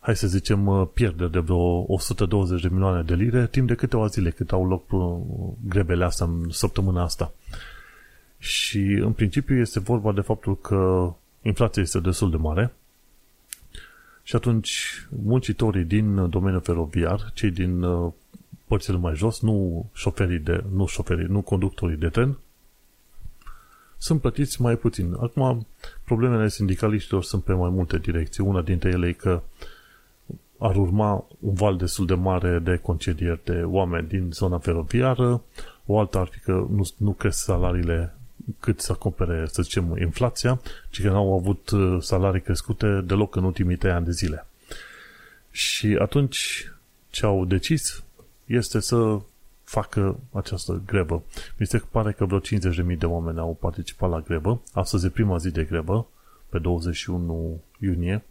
hai 0.00 0.16
să 0.16 0.26
zicem, 0.26 0.66
uh, 0.66 0.88
pierderi 0.94 1.30
de 1.30 1.38
vreo 1.38 1.92
120 1.92 2.62
de 2.62 2.68
milioane 2.68 3.02
de 3.02 3.14
lire 3.14 3.46
timp 3.46 3.66
de 3.66 3.74
câteva 3.74 4.06
zile 4.06 4.30
cât 4.30 4.52
au 4.52 4.66
loc 4.66 4.92
uh, 4.92 5.52
grebele 5.68 6.04
astea 6.04 6.26
în 6.26 6.50
săptămâna 6.50 7.02
asta. 7.02 7.32
Și 8.38 8.78
în 8.78 9.12
principiu 9.12 9.56
este 9.56 9.80
vorba 9.80 10.12
de 10.12 10.20
faptul 10.20 10.58
că 10.58 11.12
inflația 11.42 11.82
este 11.82 12.00
destul 12.00 12.30
de 12.30 12.36
mare 12.36 12.72
și 14.22 14.36
atunci 14.36 15.06
muncitorii 15.22 15.84
din 15.84 16.30
domeniul 16.30 16.60
feroviar, 16.60 17.30
cei 17.34 17.50
din 17.50 17.82
uh, 17.82 18.12
părțile 18.66 18.96
mai 18.96 19.14
jos, 19.14 19.40
nu 19.40 19.86
șoferii 19.92 20.38
de, 20.38 20.64
nu 20.72 20.86
șoferii, 20.86 21.26
nu 21.26 21.40
conductorii 21.40 21.96
de 21.96 22.08
tren, 22.08 22.38
sunt 23.98 24.20
plătiți 24.20 24.62
mai 24.62 24.76
puțin. 24.76 25.16
Acum, 25.20 25.66
problemele 26.04 26.48
sindicaliștilor 26.48 27.22
sunt 27.22 27.44
pe 27.44 27.52
mai 27.52 27.70
multe 27.70 27.98
direcții. 27.98 28.44
Una 28.44 28.62
dintre 28.62 28.88
ele 28.88 29.08
e 29.08 29.12
că 29.12 29.42
ar 30.60 30.76
urma 30.76 31.26
un 31.40 31.54
val 31.54 31.76
destul 31.76 32.06
de 32.06 32.14
mare 32.14 32.58
de 32.58 32.76
concedieri 32.76 33.40
de 33.44 33.62
oameni 33.64 34.08
din 34.08 34.30
zona 34.32 34.58
feroviară, 34.58 35.42
o 35.86 35.98
altă 35.98 36.18
ar 36.18 36.26
fi 36.26 36.38
că 36.38 36.66
nu, 36.70 36.86
nu 36.96 37.10
cresc 37.12 37.42
salariile 37.42 38.14
cât 38.60 38.80
să 38.80 38.92
acopere, 38.92 39.46
să 39.46 39.62
zicem, 39.62 39.96
inflația, 40.00 40.60
ci 40.90 41.02
că 41.02 41.08
n-au 41.08 41.36
avut 41.36 41.70
uh, 41.70 42.02
salarii 42.02 42.40
crescute 42.40 43.00
deloc 43.04 43.36
în 43.36 43.44
ultimii 43.44 43.76
trei 43.76 43.92
ani 43.92 44.04
de 44.04 44.10
zile. 44.10 44.46
Și 45.50 45.96
atunci 46.00 46.70
ce 47.10 47.26
au 47.26 47.44
decis 47.44 48.04
este 48.46 48.80
să 48.80 49.20
facă 49.64 50.18
această 50.32 50.82
grevă. 50.86 51.22
Mi 51.56 51.66
se 51.66 51.82
pare 51.90 52.12
că 52.12 52.24
vreo 52.24 52.40
50.000 52.40 52.98
de 52.98 53.06
oameni 53.06 53.38
au 53.38 53.56
participat 53.60 54.10
la 54.10 54.20
grevă. 54.20 54.62
Astăzi 54.72 55.06
e 55.06 55.08
prima 55.08 55.36
zi 55.36 55.50
de 55.50 55.64
grevă, 55.64 56.06
pe 56.48 56.58
21 56.58 57.60
iunie, 57.78 58.22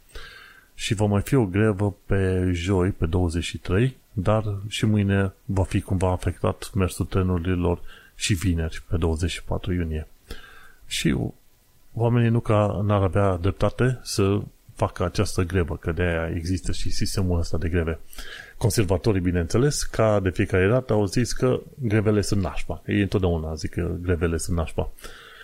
și 0.80 0.94
va 0.94 1.06
mai 1.06 1.22
fi 1.22 1.36
o 1.36 1.46
grevă 1.46 1.96
pe 2.06 2.50
joi, 2.54 2.90
pe 2.90 3.06
23, 3.06 3.98
dar 4.14 4.44
și 4.68 4.86
mâine 4.86 5.34
va 5.46 5.64
fi 5.64 5.82
cumva 5.82 6.12
afectat 6.12 6.70
mersul 6.74 7.06
trenurilor 7.06 7.82
și 8.16 8.34
vineri, 8.34 8.84
pe 8.88 8.98
24 8.98 9.74
iunie. 9.74 10.08
Și 10.88 11.16
oamenii 11.94 12.30
nu 12.30 12.40
ca 12.40 12.82
n-ar 12.84 13.02
avea 13.02 13.38
dreptate 13.38 14.00
să 14.04 14.42
facă 14.74 15.04
această 15.04 15.42
grevă, 15.42 15.78
că 15.78 15.92
de 15.92 16.02
aia 16.02 16.32
există 16.36 16.72
și 16.72 16.90
sistemul 16.90 17.40
ăsta 17.40 17.58
de 17.58 17.70
greve. 17.70 18.00
Conservatorii, 18.58 19.22
bineînțeles, 19.22 19.84
ca 19.84 20.20
de 20.20 20.30
fiecare 20.30 20.68
dată 20.68 20.94
au 20.94 21.06
zis 21.06 21.34
că 21.34 21.60
grevele 21.80 22.22
sunt 22.22 22.42
nașpa. 22.42 22.82
Ei 22.86 23.02
întotdeauna 23.02 23.54
zic 23.54 23.72
că 23.72 23.96
grevele 24.02 24.38
sunt 24.38 24.58
nașpa. 24.58 24.92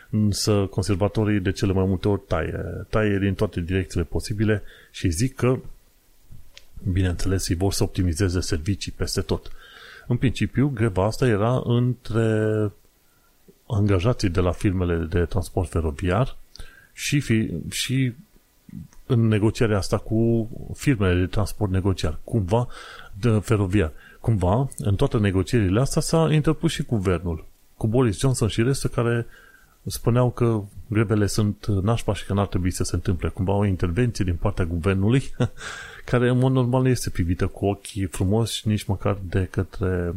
Însă 0.10 0.68
conservatorii 0.70 1.40
de 1.40 1.52
cele 1.52 1.74
mai 1.74 1.86
multe 1.86 2.08
ori 2.08 2.22
taie. 2.28 2.86
Taie 2.90 3.18
din 3.18 3.34
toate 3.34 3.62
direcțiile 3.62 4.06
posibile 4.06 4.64
și 4.92 5.10
zic 5.10 5.36
că, 5.36 5.60
bineînțeles, 6.92 7.50
ei 7.50 7.56
vor 7.56 7.74
să 7.74 7.84
optimizeze 7.84 8.40
servicii 8.40 8.92
peste 8.92 9.22
tot. 9.22 9.52
În 10.08 10.18
principiu, 10.18 10.68
greva 10.74 11.06
asta 11.06 11.28
era 11.28 11.62
între 11.64 12.72
angajații 13.68 14.30
de 14.30 14.40
la 14.40 14.52
firmele 14.52 15.06
de 15.06 15.26
transport 15.26 15.70
feroviar 15.70 16.38
și, 16.94 17.20
fi, 17.20 17.52
și 17.70 18.14
în 19.06 19.28
negocierea 19.28 19.78
asta 19.78 19.98
cu 19.98 20.50
firmele 20.74 21.20
de 21.20 21.26
transport 21.26 21.72
negociar, 21.72 22.20
cumva 22.24 22.68
de 23.20 23.40
feroviar. 23.40 23.92
Cumva, 24.20 24.70
în 24.78 24.96
toate 24.96 25.18
negocierile 25.18 25.80
astea 25.80 26.02
s-a 26.02 26.34
interpus 26.34 26.72
și 26.72 26.84
guvernul, 26.84 27.46
cu 27.78 27.88
Boris 27.88 28.20
Johnson 28.20 28.48
și 28.48 28.62
restul 28.62 28.90
care 28.90 29.26
spuneau 29.86 30.32
că 30.32 30.64
grevele 30.88 31.26
sunt 31.26 31.66
nașpa 31.66 32.14
și 32.14 32.26
că 32.26 32.34
n-ar 32.34 32.48
trebui 32.48 32.72
să 32.72 32.84
se 32.84 32.96
întâmple. 32.96 33.30
Cumva 33.30 33.54
o 33.54 33.66
intervenție 33.66 34.26
din 34.26 34.36
partea 34.36 34.66
guvernului, 34.66 35.24
care 36.12 36.30
în 36.30 36.38
mod 36.38 36.52
normal 36.52 36.82
nu 36.82 36.88
este 36.88 37.10
privită 37.10 37.48
cu 37.48 37.66
ochii 37.66 38.06
frumoși, 38.06 38.68
nici 38.68 38.84
măcar 38.84 39.18
de 39.30 39.48
către, 39.52 40.16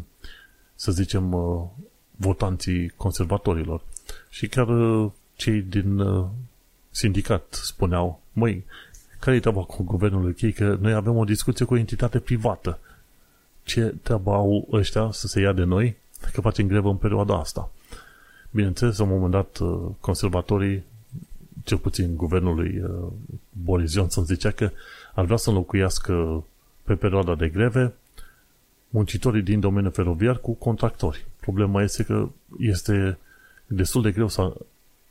să 0.74 0.92
zicem, 0.92 1.32
uh, 1.32 1.62
votanții 2.16 2.88
conservatorilor. 2.88 3.82
Și 4.28 4.46
chiar 4.48 4.68
uh, 4.68 5.10
cei 5.34 5.60
din 5.60 5.98
uh, 5.98 6.26
sindicat 6.90 7.58
spuneau, 7.62 8.20
măi, 8.32 8.64
care 9.20 9.36
e 9.36 9.40
treaba 9.40 9.62
cu 9.62 9.82
guvernul 9.82 10.28
UK? 10.28 10.54
Că 10.54 10.76
noi 10.80 10.92
avem 10.92 11.16
o 11.16 11.24
discuție 11.24 11.64
cu 11.64 11.74
o 11.74 11.76
entitate 11.76 12.18
privată. 12.18 12.78
Ce 13.62 13.94
treaba 14.02 14.34
au 14.34 14.68
ăștia 14.72 15.08
să 15.12 15.26
se 15.26 15.40
ia 15.40 15.52
de 15.52 15.64
noi 15.64 15.96
că 16.32 16.40
facem 16.40 16.66
grevă 16.66 16.88
în 16.88 16.96
perioada 16.96 17.38
asta? 17.38 17.70
Bineînțeles, 18.50 18.98
la 18.98 19.04
un 19.04 19.10
moment 19.10 19.30
dat, 19.30 19.58
uh, 19.58 19.90
conservatorii, 20.00 20.84
cel 21.64 21.78
puțin 21.78 22.16
guvernul 22.16 22.54
lui 22.54 22.80
uh, 22.80 23.12
Boris 23.50 23.92
Johnson, 23.92 24.24
zicea 24.24 24.50
că 24.50 24.70
ar 25.14 25.24
vrea 25.24 25.36
să 25.36 25.48
înlocuiască 25.48 26.44
pe 26.82 26.94
perioada 26.94 27.34
de 27.34 27.48
greve 27.48 27.94
muncitorii 28.88 29.42
din 29.42 29.60
domeniul 29.60 29.92
feroviar 29.92 30.38
cu 30.38 30.52
contractori. 30.52 31.26
Problema 31.40 31.82
este 31.82 32.02
că 32.02 32.28
este 32.58 33.18
destul 33.66 34.02
de 34.02 34.10
greu 34.10 34.28
să 34.28 34.52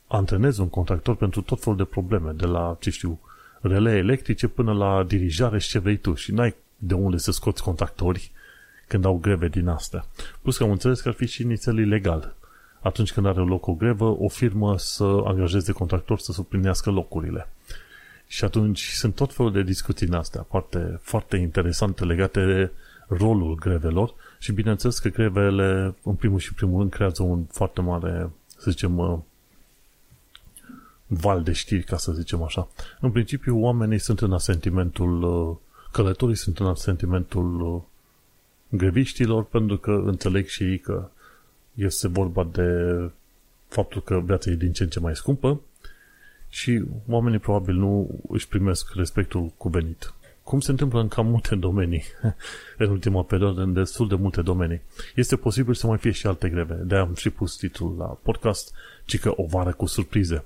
antrenezi 0.08 0.60
un 0.60 0.70
contractor 0.70 1.15
pentru 1.15 1.41
tot 1.41 1.62
felul 1.62 1.77
de 1.77 1.84
probleme, 1.84 2.32
de 2.32 2.46
la, 2.46 2.77
ce 2.79 2.89
știu, 2.89 3.20
rele 3.62 3.91
electrice 3.91 4.48
până 4.48 4.74
la 4.74 5.03
dirijare 5.03 5.60
și 5.60 5.70
ce 5.70 5.79
vrei 5.79 5.98
tu 5.98 6.13
și 6.13 6.32
n-ai 6.32 6.56
de 6.77 6.94
unde 6.94 7.17
să 7.17 7.32
scoți 7.32 7.63
contractori 7.63 8.32
când 8.88 9.06
au 9.06 9.17
greve 9.17 9.48
din 9.48 9.67
astea. 9.67 10.06
Plus 10.41 10.58
că 10.58 10.63
am 10.63 10.72
înțeles 10.72 11.01
că 11.01 11.08
ar 11.08 11.13
fi 11.13 11.25
și 11.25 11.44
nițel 11.44 11.77
ilegal 11.77 12.36
atunci 12.79 13.13
când 13.13 13.25
are 13.25 13.39
loc 13.39 13.67
o 13.67 13.74
grevă, 13.74 14.05
o 14.05 14.27
firmă 14.27 14.77
să 14.77 15.03
angajeze 15.03 15.72
contractori 15.72 16.22
să 16.22 16.31
suplinească 16.31 16.89
locurile. 16.89 17.50
Și 18.27 18.43
atunci 18.43 18.81
sunt 18.81 19.15
tot 19.15 19.34
felul 19.34 19.51
de 19.51 19.63
discuții 19.63 20.07
în 20.07 20.13
astea, 20.13 20.46
foarte, 20.50 21.00
foarte 21.01 21.38
interesante 21.38 22.05
legate 22.05 22.46
de 22.46 22.72
rolul 23.07 23.55
grevelor 23.55 24.13
și 24.39 24.51
bineînțeles 24.51 25.00
că 25.00 25.10
grevele, 25.10 25.96
în 26.03 26.13
primul 26.13 26.39
și 26.39 26.53
primul 26.53 26.79
rând, 26.79 26.91
creează 26.91 27.24
un 27.24 27.43
foarte 27.43 27.81
mare, 27.81 28.29
să 28.57 28.72
zicem, 28.72 28.98
uh, 28.98 29.17
val 31.07 31.43
de 31.43 31.51
știri, 31.51 31.84
ca 31.84 31.98
să 31.98 32.12
zicem 32.12 32.43
așa. 32.43 32.67
În 33.00 33.12
principiu, 33.12 33.60
oamenii 33.60 34.00
sunt 34.00 34.22
în 34.22 34.34
asentimentul, 34.34 35.24
uh, 35.24 35.55
călătorii 35.91 36.36
sunt 36.36 36.60
în 36.60 36.65
asentimentul 36.65 37.62
uh, 37.62 37.81
greviștilor, 38.69 39.43
pentru 39.43 39.77
că 39.77 40.01
înțeleg 40.05 40.48
și 40.48 40.63
ei 40.63 40.79
că 40.79 41.10
este 41.77 42.07
vorba 42.07 42.43
de 42.51 42.72
faptul 43.67 44.01
că 44.01 44.22
viața 44.25 44.51
e 44.51 44.55
din 44.55 44.74
ce 44.74 44.84
în 44.84 44.89
ce 44.89 45.00
mai 45.00 45.15
scumpă 45.15 45.62
și 46.50 46.84
oamenii 47.08 47.39
probabil 47.39 47.75
nu 47.75 48.19
își 48.30 48.47
primesc 48.47 48.93
respectul 48.93 49.51
cuvenit. 49.58 50.13
Cum 50.43 50.60
se 50.60 50.71
întâmplă 50.71 50.99
în 50.99 51.08
cam 51.08 51.28
multe 51.28 51.56
domenii, 51.56 52.04
în 52.78 52.89
ultima 52.89 53.23
perioadă, 53.23 53.62
în 53.62 53.73
destul 53.73 54.08
de 54.08 54.15
multe 54.15 54.41
domenii. 54.41 54.82
Este 55.15 55.36
posibil 55.36 55.73
să 55.73 55.88
mai 55.88 55.97
fie 55.97 56.12
și 56.12 56.28
alte 56.28 56.49
greve. 56.49 56.73
de 56.73 56.95
am 56.95 57.13
și 57.15 57.30
pus 57.30 57.56
titlul 57.56 57.95
la 57.97 58.06
podcast, 58.06 58.73
ci 59.06 59.19
că 59.19 59.34
o 59.36 59.45
vară 59.45 59.73
cu 59.73 59.86
surprize. 59.86 60.43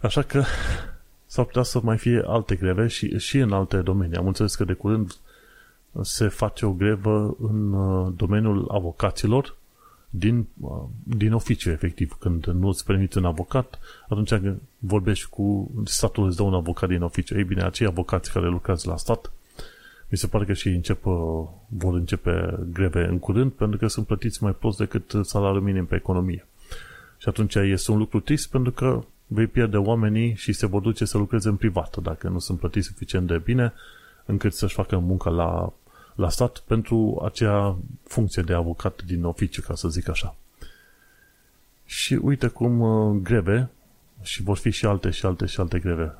Așa 0.00 0.22
că 0.22 0.44
s-ar 1.26 1.44
putea 1.44 1.62
să 1.62 1.80
mai 1.82 1.98
fie 1.98 2.22
alte 2.26 2.54
greve 2.54 2.86
și, 2.86 3.18
și 3.18 3.38
în 3.38 3.52
alte 3.52 3.76
domenii. 3.76 4.16
Am 4.16 4.26
înțeles 4.26 4.54
că 4.54 4.64
de 4.64 4.72
curând 4.72 5.16
se 6.00 6.28
face 6.28 6.66
o 6.66 6.72
grevă 6.72 7.36
în 7.40 7.72
uh, 7.72 8.12
domeniul 8.16 8.68
avocaților 8.70 9.58
din, 10.10 10.46
uh, 10.60 10.82
din 11.02 11.32
oficiu, 11.32 11.70
efectiv. 11.70 12.16
Când 12.18 12.46
nu 12.46 12.68
îți 12.68 12.84
permite 12.84 13.18
un 13.18 13.24
avocat, 13.24 13.78
atunci 14.08 14.32
vorbești 14.78 15.28
cu 15.28 15.70
statul 15.84 16.26
îți 16.26 16.36
dă 16.36 16.42
un 16.42 16.54
avocat 16.54 16.88
din 16.88 17.02
oficiu. 17.02 17.36
Ei 17.36 17.44
bine, 17.44 17.62
acei 17.62 17.86
avocați 17.86 18.32
care 18.32 18.48
lucrează 18.48 18.90
la 18.90 18.96
stat, 18.96 19.32
mi 20.08 20.18
se 20.18 20.26
pare 20.26 20.44
că 20.44 20.52
și 20.52 20.68
încep, 20.68 21.06
uh, 21.06 21.46
vor 21.68 21.94
începe 21.94 22.58
greve 22.72 23.06
în 23.06 23.18
curând, 23.18 23.52
pentru 23.52 23.78
că 23.78 23.86
sunt 23.86 24.06
plătiți 24.06 24.42
mai 24.42 24.52
prost 24.52 24.78
decât 24.78 25.12
salariul 25.22 25.62
minim 25.62 25.86
pe 25.86 25.94
economie. 25.94 26.46
Și 27.18 27.28
atunci 27.28 27.54
este 27.54 27.90
un 27.90 27.98
lucru 27.98 28.20
trist, 28.20 28.50
pentru 28.50 28.72
că 28.72 29.04
vei 29.26 29.46
pierde 29.46 29.76
oamenii 29.76 30.34
și 30.34 30.52
se 30.52 30.66
vor 30.66 30.80
duce 30.80 31.04
să 31.04 31.18
lucreze 31.18 31.48
în 31.48 31.56
privat, 31.56 31.96
dacă 31.96 32.28
nu 32.28 32.38
sunt 32.38 32.58
plătiți 32.58 32.86
suficient 32.86 33.26
de 33.26 33.38
bine 33.38 33.72
încât 34.24 34.52
să-și 34.52 34.74
facă 34.74 34.98
munca 34.98 35.30
la 35.30 35.72
la 36.20 36.28
stat 36.28 36.58
pentru 36.58 37.22
acea 37.24 37.78
funcție 38.02 38.42
de 38.42 38.54
avocat 38.54 39.02
din 39.02 39.24
oficiu, 39.24 39.62
ca 39.62 39.74
să 39.74 39.88
zic 39.88 40.08
așa. 40.08 40.36
Și 41.84 42.14
uite 42.14 42.46
cum 42.46 42.80
uh, 42.80 43.20
greve, 43.22 43.70
și 44.22 44.42
vor 44.42 44.56
fi 44.56 44.70
și 44.70 44.86
alte 44.86 45.10
și 45.10 45.26
alte 45.26 45.46
și 45.46 45.60
alte 45.60 45.78
greve, 45.78 46.14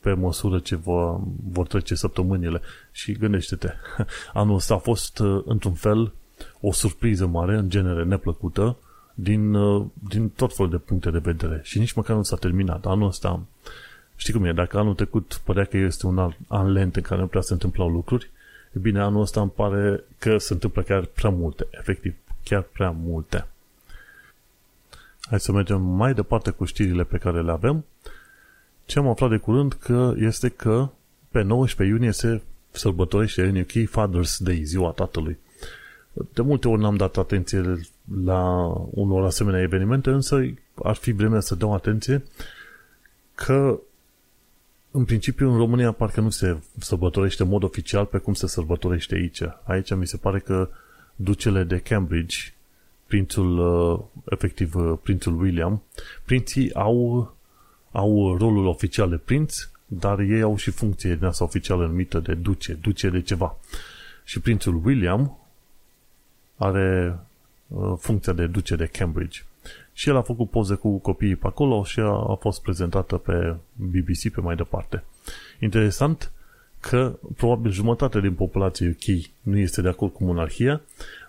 pe 0.00 0.12
măsură 0.12 0.58
ce 0.58 0.76
vor, 0.76 1.20
vor 1.50 1.66
trece 1.66 1.94
săptămânile. 1.94 2.60
Și 2.92 3.12
gândește-te, 3.12 3.72
anul 4.32 4.54
ăsta 4.54 4.74
a 4.74 4.78
fost, 4.78 5.18
uh, 5.18 5.42
într-un 5.44 5.74
fel, 5.74 6.12
o 6.60 6.72
surpriză 6.72 7.26
mare, 7.26 7.56
în 7.56 7.70
genere 7.70 8.04
neplăcută, 8.04 8.76
din, 9.14 9.54
uh, 9.54 9.86
din 10.08 10.28
tot 10.28 10.54
felul 10.54 10.70
de 10.70 10.78
puncte 10.78 11.10
de 11.10 11.18
vedere. 11.18 11.60
Și 11.62 11.78
nici 11.78 11.92
măcar 11.92 12.16
nu 12.16 12.22
s-a 12.22 12.36
terminat. 12.36 12.86
Anul 12.86 13.08
ăsta, 13.08 13.40
știi 14.16 14.32
cum 14.32 14.44
e, 14.44 14.52
dacă 14.52 14.78
anul 14.78 14.94
trecut 14.94 15.40
părea 15.44 15.64
că 15.64 15.76
este 15.76 16.06
un 16.06 16.34
an 16.46 16.72
lent 16.72 16.96
în 16.96 17.02
care 17.02 17.20
nu 17.20 17.26
prea 17.26 17.40
se 17.40 17.52
întâmplau 17.52 17.88
lucruri, 17.88 18.30
E 18.76 18.78
bine, 18.78 19.00
anul 19.00 19.20
ăsta 19.20 19.40
îmi 19.40 19.50
pare 19.50 20.04
că 20.18 20.38
se 20.38 20.52
întâmplă 20.52 20.82
chiar 20.82 21.04
prea 21.04 21.30
multe, 21.30 21.66
efectiv, 21.70 22.14
chiar 22.44 22.62
prea 22.62 22.90
multe. 22.90 23.46
Hai 25.20 25.40
să 25.40 25.52
mergem 25.52 25.80
mai 25.82 26.14
departe 26.14 26.50
cu 26.50 26.64
știrile 26.64 27.04
pe 27.04 27.18
care 27.18 27.42
le 27.42 27.50
avem. 27.50 27.84
Ce 28.84 28.98
am 28.98 29.08
aflat 29.08 29.30
de 29.30 29.36
curând 29.36 29.72
că 29.72 30.14
este 30.16 30.48
că 30.48 30.88
pe 31.30 31.42
19 31.42 31.96
iunie 31.96 32.12
se 32.12 32.42
sărbătorește 32.70 33.42
în 33.42 33.56
UK 33.56 33.88
Father's 33.90 34.36
Day, 34.38 34.62
ziua 34.64 34.90
tatălui. 34.90 35.38
De 36.32 36.42
multe 36.42 36.68
ori 36.68 36.80
n-am 36.80 36.96
dat 36.96 37.16
atenție 37.16 37.80
la 38.24 38.72
unor 38.90 39.24
asemenea 39.24 39.60
evenimente, 39.60 40.10
însă 40.10 40.54
ar 40.74 40.94
fi 40.94 41.12
vremea 41.12 41.40
să 41.40 41.54
dau 41.54 41.74
atenție 41.74 42.22
că 43.34 43.80
în 44.96 45.04
principiu, 45.04 45.50
în 45.50 45.56
România 45.56 45.92
parcă 45.92 46.20
nu 46.20 46.30
se 46.30 46.56
sărbătorește 46.78 47.42
în 47.42 47.48
mod 47.48 47.62
oficial 47.62 48.04
pe 48.04 48.18
cum 48.18 48.34
se 48.34 48.46
sărbătorește 48.46 49.14
aici. 49.14 49.40
Aici 49.64 49.94
mi 49.94 50.06
se 50.06 50.16
pare 50.16 50.38
că 50.38 50.68
ducele 51.16 51.64
de 51.64 51.78
Cambridge, 51.78 52.36
prințul, 53.06 53.58
uh, 53.58 54.00
efectiv 54.30 54.74
uh, 54.74 54.98
prințul 55.02 55.40
William, 55.40 55.82
prinții 56.24 56.74
au, 56.74 57.34
au 57.92 58.36
rolul 58.36 58.66
oficial 58.66 59.08
de 59.10 59.16
prinț, 59.16 59.68
dar 59.86 60.18
ei 60.18 60.42
au 60.42 60.56
și 60.56 60.70
funcție 60.70 61.14
din 61.14 61.24
asta 61.24 61.44
oficială 61.44 61.86
numită 61.86 62.18
de 62.18 62.34
duce, 62.34 62.72
duce 62.72 63.08
de 63.08 63.20
ceva. 63.20 63.56
Și 64.24 64.40
prințul 64.40 64.80
William 64.84 65.38
are 66.56 67.18
uh, 67.68 67.94
funcția 67.98 68.32
de 68.32 68.46
duce 68.46 68.76
de 68.76 68.86
Cambridge. 68.86 69.42
Și 69.96 70.08
el 70.08 70.16
a 70.16 70.22
făcut 70.22 70.50
poze 70.50 70.74
cu 70.74 70.98
copiii 70.98 71.36
pe 71.36 71.46
acolo 71.46 71.84
și 71.84 72.00
a, 72.00 72.26
a 72.28 72.36
fost 72.40 72.62
prezentată 72.62 73.16
pe 73.16 73.56
BBC 73.74 74.28
pe 74.32 74.40
mai 74.40 74.56
departe. 74.56 75.04
Interesant 75.60 76.32
că 76.80 77.18
probabil 77.36 77.70
jumătate 77.70 78.20
din 78.20 78.34
populația 78.34 78.88
UK 78.88 79.24
nu 79.40 79.58
este 79.58 79.82
de 79.82 79.88
acord 79.88 80.12
cu 80.12 80.24
monarhia, 80.24 80.80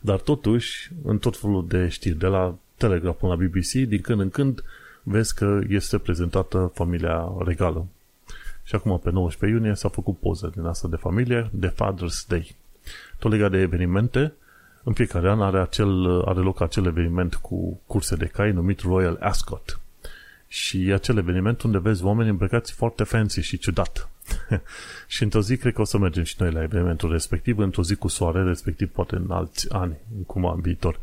dar 0.02 0.20
totuși, 0.20 0.92
în 1.04 1.18
tot 1.18 1.38
felul 1.38 1.68
de 1.68 1.88
știri, 1.88 2.18
de 2.18 2.28
la 2.28 2.56
Telegraph 2.78 3.18
până 3.20 3.34
la 3.34 3.46
BBC, 3.46 3.72
din 3.72 4.02
când 4.02 4.20
în 4.20 4.30
când 4.30 4.64
vezi 5.04 5.36
că 5.36 5.62
este 5.68 5.98
prezentată 5.98 6.72
familia 6.74 7.32
regală. 7.46 7.86
Și 8.64 8.76
acum, 8.76 9.00
pe 9.00 9.10
19 9.10 9.58
iunie, 9.58 9.76
s-a 9.76 9.90
făcut 9.90 10.18
poză 10.18 10.52
din 10.56 10.66
asta 10.66 10.88
de 10.88 10.96
familie, 10.96 11.50
de 11.52 11.74
Father's 11.74 12.28
Day. 12.28 12.56
Tot 13.20 13.32
legat 13.32 13.52
de 13.52 13.58
evenimente, 13.58 14.34
în 14.86 14.94
fiecare 14.94 15.30
an 15.30 15.42
are, 15.42 15.60
acel, 15.60 16.22
are 16.26 16.40
loc 16.40 16.62
acel 16.62 16.86
eveniment 16.86 17.36
cu 17.36 17.80
curse 17.86 18.16
de 18.16 18.26
cai 18.26 18.52
numit 18.52 18.80
Royal 18.80 19.18
Ascot. 19.20 19.80
Și 20.48 20.88
e 20.88 20.94
acel 20.94 21.18
eveniment 21.18 21.62
unde 21.62 21.78
vezi 21.78 22.04
oameni 22.04 22.30
îmbrăcați 22.30 22.74
foarte 22.74 23.04
fancy 23.04 23.42
și 23.42 23.58
ciudat. 23.58 24.10
și 25.08 25.24
într-o 25.24 25.42
zi 25.42 25.58
cred 25.58 25.74
că 25.74 25.82
o 25.82 25.84
să 25.84 25.98
mergem 25.98 26.24
și 26.24 26.36
noi 26.40 26.52
la 26.52 26.64
evenimentul 26.64 27.12
respectiv, 27.12 27.58
într-o 27.58 27.84
zi 27.84 27.96
cu 27.96 28.08
soare, 28.08 28.44
respectiv 28.44 28.90
poate 28.90 29.16
în 29.16 29.32
alți 29.32 29.74
ani, 29.74 29.98
cum 30.26 30.46
în 30.46 30.62
viitor. 30.62 31.00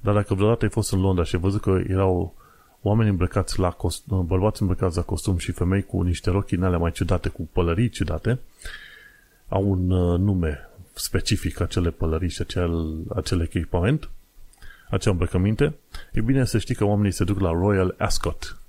Dar 0.00 0.14
dacă 0.14 0.34
vreodată 0.34 0.64
ai 0.64 0.70
fost 0.70 0.92
în 0.92 1.00
Londra 1.00 1.24
și 1.24 1.34
ai 1.34 1.40
văzut 1.40 1.60
că 1.60 1.80
erau 1.88 2.34
oameni 2.82 3.08
îmbrăcați 3.08 3.58
la 3.58 3.70
costum, 3.70 4.26
bărbați 4.26 4.62
îmbrăcați 4.62 4.96
la 4.96 5.02
costum 5.02 5.36
și 5.36 5.52
femei 5.52 5.82
cu 5.82 6.02
niște 6.02 6.30
rochi 6.30 6.52
în 6.52 6.62
alea 6.62 6.78
mai 6.78 6.92
ciudate, 6.92 7.28
cu 7.28 7.48
pălării 7.52 7.88
ciudate, 7.88 8.38
au 9.48 9.70
un 9.70 9.90
uh, 9.90 10.18
nume 10.18 10.65
specific 10.98 11.60
acele 11.60 11.90
pălării 11.90 12.30
și 12.30 12.40
acel, 12.40 12.96
acel 13.14 13.40
echipament, 13.40 14.10
acea 14.90 15.10
îmbrăcăminte, 15.10 15.74
e 16.12 16.20
bine 16.20 16.44
să 16.44 16.58
știi 16.58 16.74
că 16.74 16.84
oamenii 16.84 17.12
se 17.12 17.24
duc 17.24 17.40
la 17.40 17.50
Royal 17.50 17.94
Ascot 17.98 18.60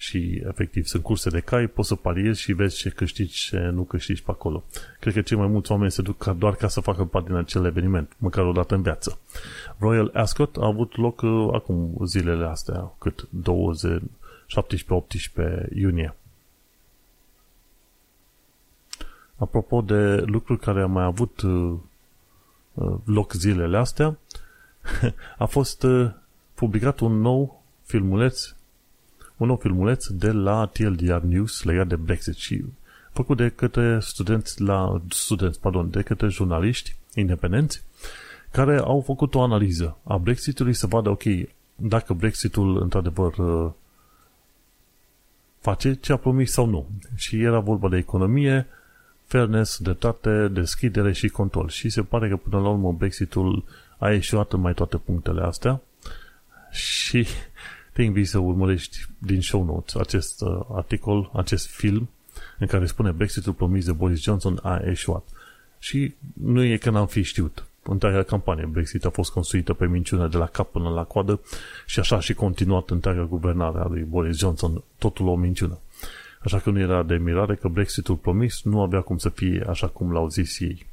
și 0.00 0.42
efectiv 0.48 0.86
sunt 0.86 1.02
curse 1.02 1.30
de 1.30 1.40
cai, 1.40 1.66
poți 1.66 1.88
să 1.88 1.94
pariezi 1.94 2.40
și 2.40 2.52
vezi 2.52 2.76
ce 2.76 2.88
câștigi 2.88 3.36
și 3.36 3.48
ce 3.48 3.58
nu 3.58 3.82
câștigi 3.82 4.22
pe 4.22 4.30
acolo. 4.30 4.64
Cred 5.00 5.14
că 5.14 5.20
cei 5.20 5.36
mai 5.36 5.46
mulți 5.46 5.70
oameni 5.72 5.90
se 5.90 6.02
duc 6.02 6.24
doar 6.24 6.54
ca 6.54 6.68
să 6.68 6.80
facă 6.80 7.04
parte 7.04 7.28
din 7.28 7.38
acel 7.38 7.64
eveniment, 7.64 8.12
măcar 8.18 8.44
o 8.44 8.52
dată 8.52 8.74
în 8.74 8.82
viață. 8.82 9.18
Royal 9.78 10.10
Ascot 10.14 10.56
a 10.56 10.66
avut 10.66 10.96
loc 10.96 11.20
uh, 11.20 11.48
acum 11.52 11.96
zilele 12.04 12.46
astea, 12.46 12.92
cât 12.98 13.28
20, 13.30 14.02
17-18 14.02 15.72
iunie. 15.74 16.14
Apropo 19.38 19.80
de 19.80 20.16
lucruri 20.16 20.60
care 20.60 20.82
au 20.82 20.88
mai 20.88 21.04
avut 21.04 21.40
uh, 21.40 21.74
uh 22.74 22.98
loc 23.04 23.32
zilele 23.32 23.78
astea, 23.78 24.18
a 25.38 25.44
fost 25.44 25.82
uh, 25.82 26.10
publicat 26.54 27.00
un 27.00 27.20
nou 27.20 27.62
filmuleț 27.84 28.52
un 29.36 29.46
nou 29.46 29.56
filmuleț 29.56 30.06
de 30.06 30.30
la 30.30 30.66
TLDR 30.66 31.20
News 31.20 31.62
legat 31.62 31.86
de 31.86 31.96
Brexit 31.96 32.34
și 32.34 32.64
făcut 33.12 33.36
de 33.36 33.48
către 33.48 34.00
studenți 34.00 34.62
la 34.62 35.02
studenți, 35.08 35.60
pardon, 35.60 35.90
de 35.90 36.02
către 36.02 36.28
jurnaliști 36.28 36.96
independenți 37.14 37.82
care 38.50 38.78
au 38.78 39.00
făcut 39.00 39.34
o 39.34 39.42
analiză 39.42 39.96
a 40.04 40.18
Brexitului 40.18 40.72
să 40.72 40.86
vadă, 40.86 41.10
ok, 41.10 41.22
dacă 41.74 42.12
Brexitul 42.12 42.82
într-adevăr 42.82 43.36
uh, 43.36 43.70
face 45.60 45.94
ce 45.94 46.12
a 46.12 46.16
promis 46.16 46.52
sau 46.52 46.66
nu. 46.66 46.86
Și 47.14 47.42
era 47.42 47.58
vorba 47.58 47.88
de 47.88 47.96
economie, 47.96 48.66
fairness, 49.28 49.78
dreptate, 49.78 50.48
deschidere 50.48 51.12
și 51.12 51.28
control. 51.28 51.68
Și 51.68 51.88
se 51.88 52.02
pare 52.02 52.28
că 52.28 52.36
până 52.36 52.62
la 52.62 52.68
urmă 52.68 52.92
Brexitul 52.92 53.64
a 53.98 54.10
ieșuat 54.10 54.52
în 54.52 54.60
mai 54.60 54.74
toate 54.74 54.96
punctele 54.96 55.42
astea 55.42 55.80
și 56.70 57.26
te 57.92 58.02
invit 58.02 58.28
să 58.28 58.38
urmărești 58.38 58.98
din 59.18 59.40
show 59.40 59.64
notes 59.64 59.94
acest 59.94 60.40
uh, 60.40 60.60
articol, 60.70 61.30
acest 61.34 61.66
film 61.66 62.08
în 62.58 62.66
care 62.66 62.86
spune 62.86 63.10
Brexitul 63.10 63.52
promis 63.52 63.84
de 63.84 63.92
Boris 63.92 64.22
Johnson 64.22 64.58
a 64.62 64.80
eșuat. 64.84 65.28
Și 65.78 66.14
nu 66.32 66.62
e 66.62 66.76
că 66.76 66.90
n-am 66.90 67.06
fi 67.06 67.22
știut. 67.22 67.66
Întreaga 67.82 68.22
campanie 68.22 68.66
Brexit 68.66 69.04
a 69.04 69.10
fost 69.10 69.30
construită 69.30 69.72
pe 69.72 69.86
minciună 69.86 70.28
de 70.28 70.36
la 70.36 70.46
cap 70.46 70.70
până 70.70 70.88
la 70.88 71.04
coadă 71.04 71.40
și 71.86 72.00
așa 72.00 72.20
și 72.20 72.34
continuat 72.34 72.90
întreaga 72.90 73.24
guvernare 73.24 73.78
a 73.78 73.86
lui 73.86 74.02
Boris 74.02 74.38
Johnson, 74.38 74.82
totul 74.98 75.28
o 75.28 75.36
minciună. 75.36 75.78
Așa 76.42 76.58
că 76.58 76.70
nu 76.70 76.78
era 76.78 77.02
de 77.02 77.16
mirare 77.16 77.54
că 77.54 77.68
Brexitul 77.68 78.16
promis 78.16 78.62
nu 78.62 78.80
avea 78.80 79.00
cum 79.00 79.18
să 79.18 79.28
fie 79.28 79.64
așa 79.68 79.86
cum 79.88 80.12
l-au 80.12 80.28
zis 80.28 80.60
ei. 80.60 80.86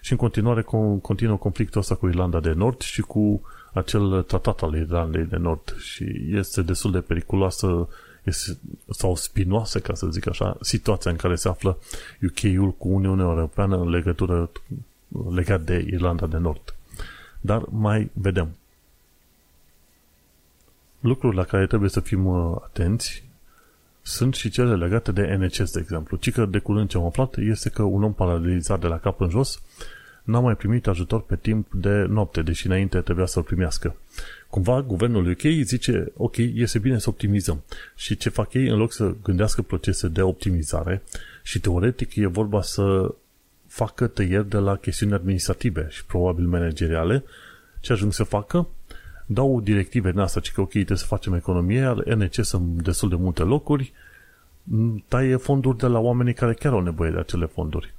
Și 0.00 0.12
în 0.12 0.18
continuare 0.18 0.62
continuă 1.02 1.36
conflictul 1.36 1.80
ăsta 1.80 1.94
cu 1.94 2.08
Irlanda 2.08 2.40
de 2.40 2.52
Nord 2.52 2.80
și 2.80 3.00
cu 3.00 3.42
acel 3.72 4.22
tratat 4.22 4.62
al 4.62 4.74
Irlandei 4.74 5.24
de 5.24 5.36
Nord 5.36 5.76
și 5.78 6.04
este 6.30 6.62
destul 6.62 6.90
de 6.90 7.00
periculoasă 7.00 7.88
este, 8.22 8.58
sau 8.90 9.16
spinoasă, 9.16 9.80
ca 9.80 9.94
să 9.94 10.06
zic 10.06 10.28
așa, 10.28 10.56
situația 10.60 11.10
în 11.10 11.16
care 11.16 11.34
se 11.34 11.48
află 11.48 11.78
UK-ul 12.22 12.70
cu 12.70 12.88
Uniunea 12.88 13.24
Europeană 13.24 13.76
în 13.76 13.88
legătură 13.88 14.50
legat 15.30 15.60
de 15.60 15.86
Irlanda 15.90 16.26
de 16.26 16.36
Nord. 16.36 16.74
Dar 17.40 17.64
mai 17.70 18.10
vedem. 18.12 18.56
Lucruri 21.00 21.36
la 21.36 21.44
care 21.44 21.66
trebuie 21.66 21.90
să 21.90 22.00
fim 22.00 22.26
uh, 22.26 22.56
atenți 22.62 23.24
sunt 24.02 24.34
și 24.34 24.50
cele 24.50 24.76
legate 24.76 25.12
de 25.12 25.36
NHS, 25.38 25.72
de 25.72 25.80
exemplu. 25.80 26.16
Ci 26.16 26.32
că 26.32 26.46
de 26.46 26.58
curând 26.58 26.88
ce 26.88 26.96
am 26.96 27.04
aflat 27.04 27.36
este 27.36 27.68
că 27.68 27.82
un 27.82 28.02
om 28.02 28.12
paralizat 28.12 28.80
de 28.80 28.86
la 28.86 28.98
cap 28.98 29.20
în 29.20 29.28
jos 29.28 29.62
n-a 30.22 30.40
mai 30.40 30.56
primit 30.56 30.86
ajutor 30.86 31.22
pe 31.22 31.36
timp 31.36 31.72
de 31.72 32.06
noapte, 32.08 32.42
deși 32.42 32.66
înainte 32.66 33.00
trebuia 33.00 33.26
să-l 33.26 33.42
primească. 33.42 33.96
Cumva 34.48 34.82
guvernul 34.82 35.30
UK 35.30 35.40
zice, 35.62 36.12
ok, 36.16 36.36
este 36.36 36.78
bine 36.78 36.98
să 36.98 37.08
optimizăm. 37.08 37.62
Și 37.96 38.16
ce 38.16 38.28
fac 38.28 38.54
ei, 38.54 38.68
în 38.68 38.76
loc 38.76 38.92
să 38.92 39.14
gândească 39.22 39.62
procese 39.62 40.08
de 40.08 40.22
optimizare, 40.22 41.02
și 41.42 41.60
teoretic 41.60 42.14
e 42.14 42.26
vorba 42.26 42.62
să 42.62 43.14
facă 43.66 44.06
tăieri 44.06 44.48
de 44.48 44.56
la 44.56 44.76
chestiuni 44.76 45.12
administrative 45.12 45.86
și 45.90 46.04
probabil 46.04 46.46
manageriale, 46.46 47.24
ce 47.80 47.92
ajung 47.92 48.12
să 48.12 48.24
facă? 48.24 48.68
Dau 49.26 49.60
directive 49.60 50.08
în 50.08 50.18
asta, 50.18 50.40
că 50.54 50.60
ok, 50.60 50.70
trebuie 50.70 50.98
să 50.98 51.06
facem 51.06 51.34
economie, 51.34 51.78
iar 51.78 51.96
NC 51.96 52.34
sunt 52.34 52.82
destul 52.82 53.08
de 53.08 53.14
multe 53.14 53.42
locuri, 53.42 53.92
taie 55.08 55.36
fonduri 55.36 55.78
de 55.78 55.86
la 55.86 55.98
oamenii 55.98 56.34
care 56.34 56.54
chiar 56.54 56.72
au 56.72 56.80
nevoie 56.80 57.10
de 57.10 57.18
acele 57.18 57.46
fonduri. 57.46 57.94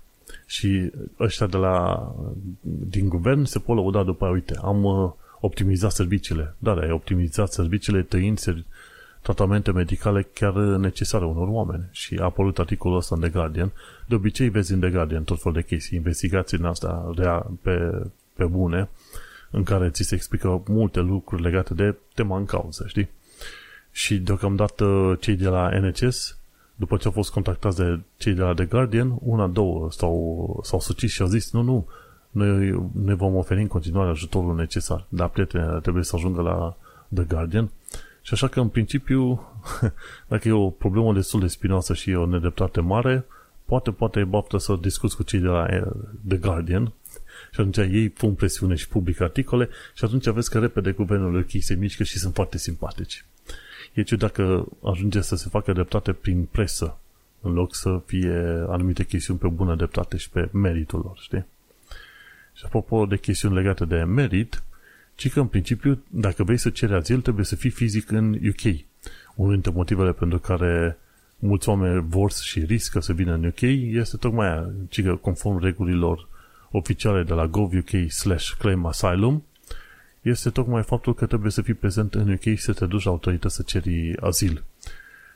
Și 0.46 0.92
ăștia 1.20 1.48
de 1.48 1.58
la, 1.58 2.08
din 2.62 3.10
guvern 3.10 3.44
se 3.44 3.60
pot 3.60 3.76
lăuda 3.76 4.04
după 4.04 4.24
aia, 4.24 4.34
uite, 4.34 4.56
am 4.62 4.84
uh, 4.84 5.12
optimizat 5.40 5.92
serviciile. 5.92 6.56
Da, 6.58 6.74
ai 6.74 6.92
optimizat 6.92 7.52
serviciile 7.52 8.02
tăind 8.02 8.38
ser- 8.38 8.66
tratamente 9.22 9.72
medicale 9.72 10.28
chiar 10.34 10.54
necesare 10.56 11.26
unor 11.26 11.48
oameni. 11.48 11.88
Și 11.92 12.16
a 12.20 12.24
apărut 12.24 12.60
articolul 12.60 12.98
ăsta 12.98 13.16
în 13.16 13.22
The 13.22 13.30
Guardian. 13.30 13.72
De 14.06 14.16
obicei 14.16 14.50
vezi 14.50 14.74
în 14.74 14.80
The 14.80 14.90
Guardian 14.90 15.24
tot 15.24 15.42
fel 15.42 15.52
de 15.52 15.64
chestii, 15.64 15.98
investigații 15.98 16.58
în 16.58 16.66
asta 16.66 17.12
rea, 17.16 17.46
pe, 17.62 18.02
pe 18.34 18.46
bune, 18.46 18.90
în 19.54 19.64
care 19.64 19.90
ți 19.90 20.04
se 20.04 20.16
explică 20.16 20.64
multe 20.68 21.00
lucruri 21.00 21.42
legate 21.42 21.74
de 21.74 21.96
tema 22.14 22.38
în 22.38 22.46
cauză, 22.46 22.86
știi? 22.88 23.10
Și 23.92 24.18
deocamdată 24.18 25.18
cei 25.20 25.36
de 25.36 25.48
la 25.48 25.80
NHS 25.80 26.38
după 26.76 26.98
ce 26.98 27.06
au 27.06 27.12
fost 27.12 27.32
contactați 27.32 27.78
de 27.78 28.00
cei 28.18 28.34
de 28.34 28.42
la 28.42 28.54
The 28.54 28.66
Guardian, 28.66 29.18
una, 29.20 29.48
două 29.48 29.92
s-au, 29.92 30.60
s-au 30.64 30.80
sucit 30.80 31.10
și 31.10 31.22
au 31.22 31.28
zis, 31.28 31.52
nu, 31.52 31.62
nu, 31.62 31.88
noi 32.32 32.90
ne 32.92 33.14
vom 33.14 33.36
oferi 33.36 33.62
în 33.62 33.68
continuare 33.68 34.10
ajutorul 34.10 34.56
necesar, 34.56 35.06
dar 35.10 35.30
prietene 35.30 35.80
trebuie 35.82 36.04
să 36.04 36.16
ajungă 36.16 36.42
la 36.42 36.76
The 37.14 37.24
Guardian. 37.24 37.72
Și 38.22 38.34
așa 38.34 38.48
că, 38.48 38.60
în 38.60 38.68
principiu, 38.68 39.48
dacă 40.28 40.48
e 40.48 40.52
o 40.52 40.70
problemă 40.70 41.14
destul 41.14 41.40
de 41.40 41.48
spinoasă 41.48 41.94
și 41.94 42.10
e 42.10 42.16
o 42.16 42.26
nedreptate 42.26 42.82
mare, 42.82 43.26
poate, 43.66 43.92
poate 43.92 44.20
e 44.20 44.24
baftă 44.24 44.58
să 44.58 44.78
discuți 44.82 45.16
cu 45.16 45.24
cei 45.24 45.40
de 45.40 45.48
la 45.48 45.66
eh, 45.70 45.84
The 46.28 46.38
Guardian 46.38 46.94
și 47.54 47.60
atunci 47.60 47.78
ei 47.78 48.10
pun 48.10 48.34
presiune 48.34 48.76
și 48.76 48.88
publică 48.88 49.24
articole 49.24 49.70
și 49.94 50.04
atunci 50.06 50.30
vezi 50.30 50.50
că 50.50 50.60
repede 50.60 50.92
guvernul 50.92 51.36
UK 51.36 51.50
se 51.60 51.76
mișcă 51.76 52.04
și 52.04 52.20
sunt 52.20 52.34
foarte 52.34 52.58
simpatici. 52.58 53.26
E 53.94 54.04
ciudat 54.04 54.32
că 54.32 54.66
ajunge 54.84 55.22
să 55.22 55.36
se 55.36 55.50
facă 55.50 55.74
dreptate 55.74 56.14
prin 56.14 56.44
presă, 56.52 56.98
în 57.42 57.54
loc 57.54 57.76
să 57.76 58.02
fie 58.06 58.66
anumite 58.68 59.04
chestiuni 59.04 59.40
pe 59.40 59.48
bună 59.48 59.76
dreptate 59.76 60.18
și 60.18 60.30
pe 60.30 60.50
meritul 60.52 61.02
lor, 61.04 61.18
știi? 61.22 61.46
Și 62.54 62.64
apropo 62.66 63.06
de 63.06 63.18
chestiuni 63.18 63.56
legate 63.56 63.86
de 63.86 64.04
merit, 64.04 64.64
ci 65.16 65.32
că 65.32 65.40
în 65.40 65.48
principiu, 65.48 66.04
dacă 66.10 66.44
vrei 66.44 66.58
să 66.58 66.70
ceri 66.70 66.94
azil, 66.94 67.22
trebuie 67.22 67.46
să 67.46 67.56
fii 67.56 67.70
fizic 67.70 68.12
în 68.12 68.34
UK. 68.34 68.76
Unul 69.36 69.52
dintre 69.52 69.72
motivele 69.72 70.12
pentru 70.12 70.40
care 70.40 70.98
mulți 71.40 71.70
oameni 71.70 72.06
vor 72.08 72.32
și 72.32 72.60
riscă 72.60 73.00
să 73.00 73.14
vină 73.14 73.34
în 73.34 73.46
UK 73.46 73.62
este 73.62 74.18
tocmai 74.18 74.48
aia, 74.48 74.70
ci 74.90 75.04
că 75.04 75.16
conform 75.16 75.60
regulilor 75.60 76.28
oficiale 76.76 77.24
de 77.24 77.34
la 77.34 77.48
gov.uk 77.48 77.90
slash 78.08 78.50
claim 78.58 78.86
asylum, 78.86 79.44
este 80.22 80.50
tocmai 80.50 80.84
faptul 80.84 81.14
că 81.14 81.26
trebuie 81.26 81.52
să 81.52 81.62
fii 81.62 81.74
prezent 81.74 82.14
în 82.14 82.32
UK 82.32 82.42
și 82.42 82.58
să 82.58 82.74
te 82.74 82.86
duci 82.86 83.04
la 83.04 83.12
autorități 83.12 83.56
să 83.56 83.64
ceri 83.64 84.16
azil. 84.20 84.64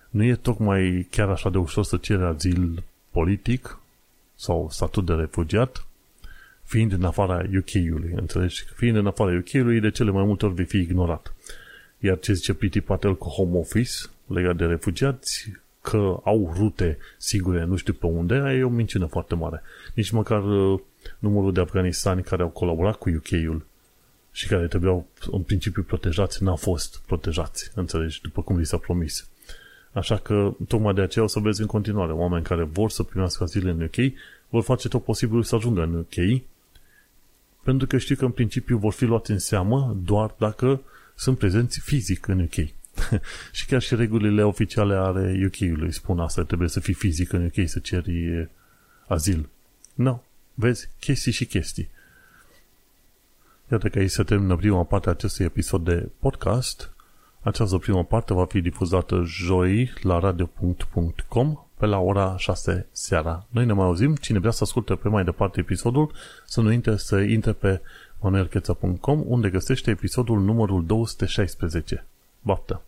Nu 0.10 0.23
e 0.23 0.36
tocmai 0.36 1.08
chiar 1.12 1.30
așa 1.30 1.50
de 1.50 1.58
ușor 1.58 1.84
să 1.84 1.97
ceri 1.97 2.23
azil 2.23 2.84
politic 3.12 3.80
sau 4.36 4.67
statut 4.71 5.06
de 5.06 5.13
refugiat, 5.13 5.88
fiind 6.63 6.91
în 6.91 7.04
afara 7.04 7.38
UK-ului, 7.38 8.12
înțelegi? 8.15 8.63
Fiind 8.76 8.95
în 8.95 9.08
afara 9.08 9.38
UK-ului, 9.38 9.80
de 9.80 9.91
cele 9.91 10.12
mai 10.12 10.23
multe 10.23 10.45
ori 10.45 10.54
vei 10.54 10.65
fi 10.65 10.78
ignorat. 10.78 11.34
Iar 12.00 12.19
ce 12.19 12.34
zice 12.34 12.54
Priti 12.54 12.82
Patel 12.82 13.17
cu 13.17 13.30
Home 13.30 13.58
Office, 13.58 13.91
legat 14.26 14.56
de 14.56 14.65
refugiați, 14.65 15.52
că 15.82 16.19
au 16.23 16.54
rute 16.58 16.97
sigure, 17.17 17.63
nu 17.63 17.76
știu 17.76 17.93
pe 17.93 18.06
unde, 18.06 18.36
e 18.36 18.63
o 18.63 18.69
minciună 18.69 19.06
foarte 19.06 19.36
mare. 19.36 19.62
Nici 19.93 20.10
măcar 20.10 20.43
uh, 20.43 20.80
numărul 21.20 21.54
de 21.54 21.60
afganistani 21.60 22.24
care 22.24 22.41
au 22.41 22.50
colaborat 22.50 22.96
cu 22.96 23.10
UK-ul 23.10 23.65
și 24.32 24.48
care 24.48 24.67
trebuiau 24.67 25.08
în 25.32 25.41
principiu 25.41 25.84
protejați, 25.84 26.43
n-au 26.43 26.56
fost 26.56 27.02
protejați, 27.06 27.72
înțelegi, 27.76 28.22
după 28.22 28.41
cum 28.41 28.58
li 28.58 28.65
s-a 28.65 28.78
promis. 28.78 29.30
Așa 29.91 30.17
că, 30.17 30.54
tocmai 30.67 30.93
de 30.93 31.02
aceea 31.02 31.26
o 31.26 31.28
să 31.28 31.39
vezi 31.39 31.62
în 31.62 31.67
continuare 31.67 32.12
oameni 32.12 32.43
care 32.43 32.63
vor 32.63 32.89
să 32.89 33.04
primească 33.04 33.43
azil 33.43 33.67
în 33.67 33.82
UK, 33.82 34.13
vor 34.50 34.63
face 34.63 34.88
tot 34.88 35.04
posibilul 35.04 35.43
să 35.43 35.56
ajungă 35.56 35.82
în 35.82 35.93
UK, 35.93 36.41
pentru 37.63 37.88
că 37.88 37.98
știu 37.98 38.15
că 38.15 38.26
în 38.26 38.32
principiu 38.32 38.78
vor 38.78 38.93
fi 38.93 39.06
luați 39.06 39.32
în 39.32 39.39
seamă 39.39 39.98
doar 40.04 40.36
dacă 40.38 40.82
sunt 41.15 41.38
prezenți 41.38 41.80
fizic 41.80 42.28
în 42.28 42.39
UK. 42.39 42.56
și 43.58 43.65
chiar 43.65 43.82
și 43.82 43.96
regulile 43.96 44.43
oficiale 44.43 44.96
ale 44.96 45.46
UK-ului 45.46 45.91
spun 45.91 46.20
asta, 46.20 46.43
trebuie 46.43 46.70
să 46.70 46.80
fii 46.80 46.93
fizic 46.93 47.34
în 47.34 47.46
UK 47.46 47.67
să 47.67 47.80
ceri 47.80 48.50
azil. 49.08 49.50
Nu, 49.93 50.04
no. 50.04 50.20
Vezi, 50.60 50.89
chestii 51.00 51.32
și 51.32 51.46
chestii. 51.46 51.89
Iată 53.72 53.89
că 53.89 54.00
aici 54.00 54.10
se 54.10 54.24
termină 54.24 54.56
prima 54.56 54.84
parte 54.84 55.08
a 55.08 55.12
acestui 55.12 55.46
episod 55.46 55.84
de 55.84 56.10
podcast. 56.20 56.91
Această 57.41 57.78
primă 57.78 58.04
parte 58.04 58.34
va 58.34 58.46
fi 58.46 58.62
difuzată 58.62 59.22
joi 59.26 59.93
la 60.02 60.20
radio.com 60.20 61.65
pe 61.78 61.86
la 61.86 62.00
ora 62.00 62.38
6 62.38 62.88
seara. 62.91 63.46
Noi 63.50 63.65
ne 63.65 63.74
mai 63.74 63.86
auzim. 63.86 64.15
Cine 64.15 64.39
vrea 64.39 64.52
să 64.52 64.63
asculte 64.63 64.96
pe 64.96 65.10
mai 65.10 65.24
departe 65.24 65.60
episodul, 65.60 66.12
să 66.46 66.62
nu 66.62 66.72
intre 66.72 66.98
să 66.98 67.20
intre 67.20 67.52
pe 67.52 67.82
manuelcheța.com 68.20 69.24
unde 69.26 69.50
găsește 69.50 69.91
episodul 69.91 70.39
numărul 70.39 70.86
216. 70.86 72.06
Baftă! 72.41 72.82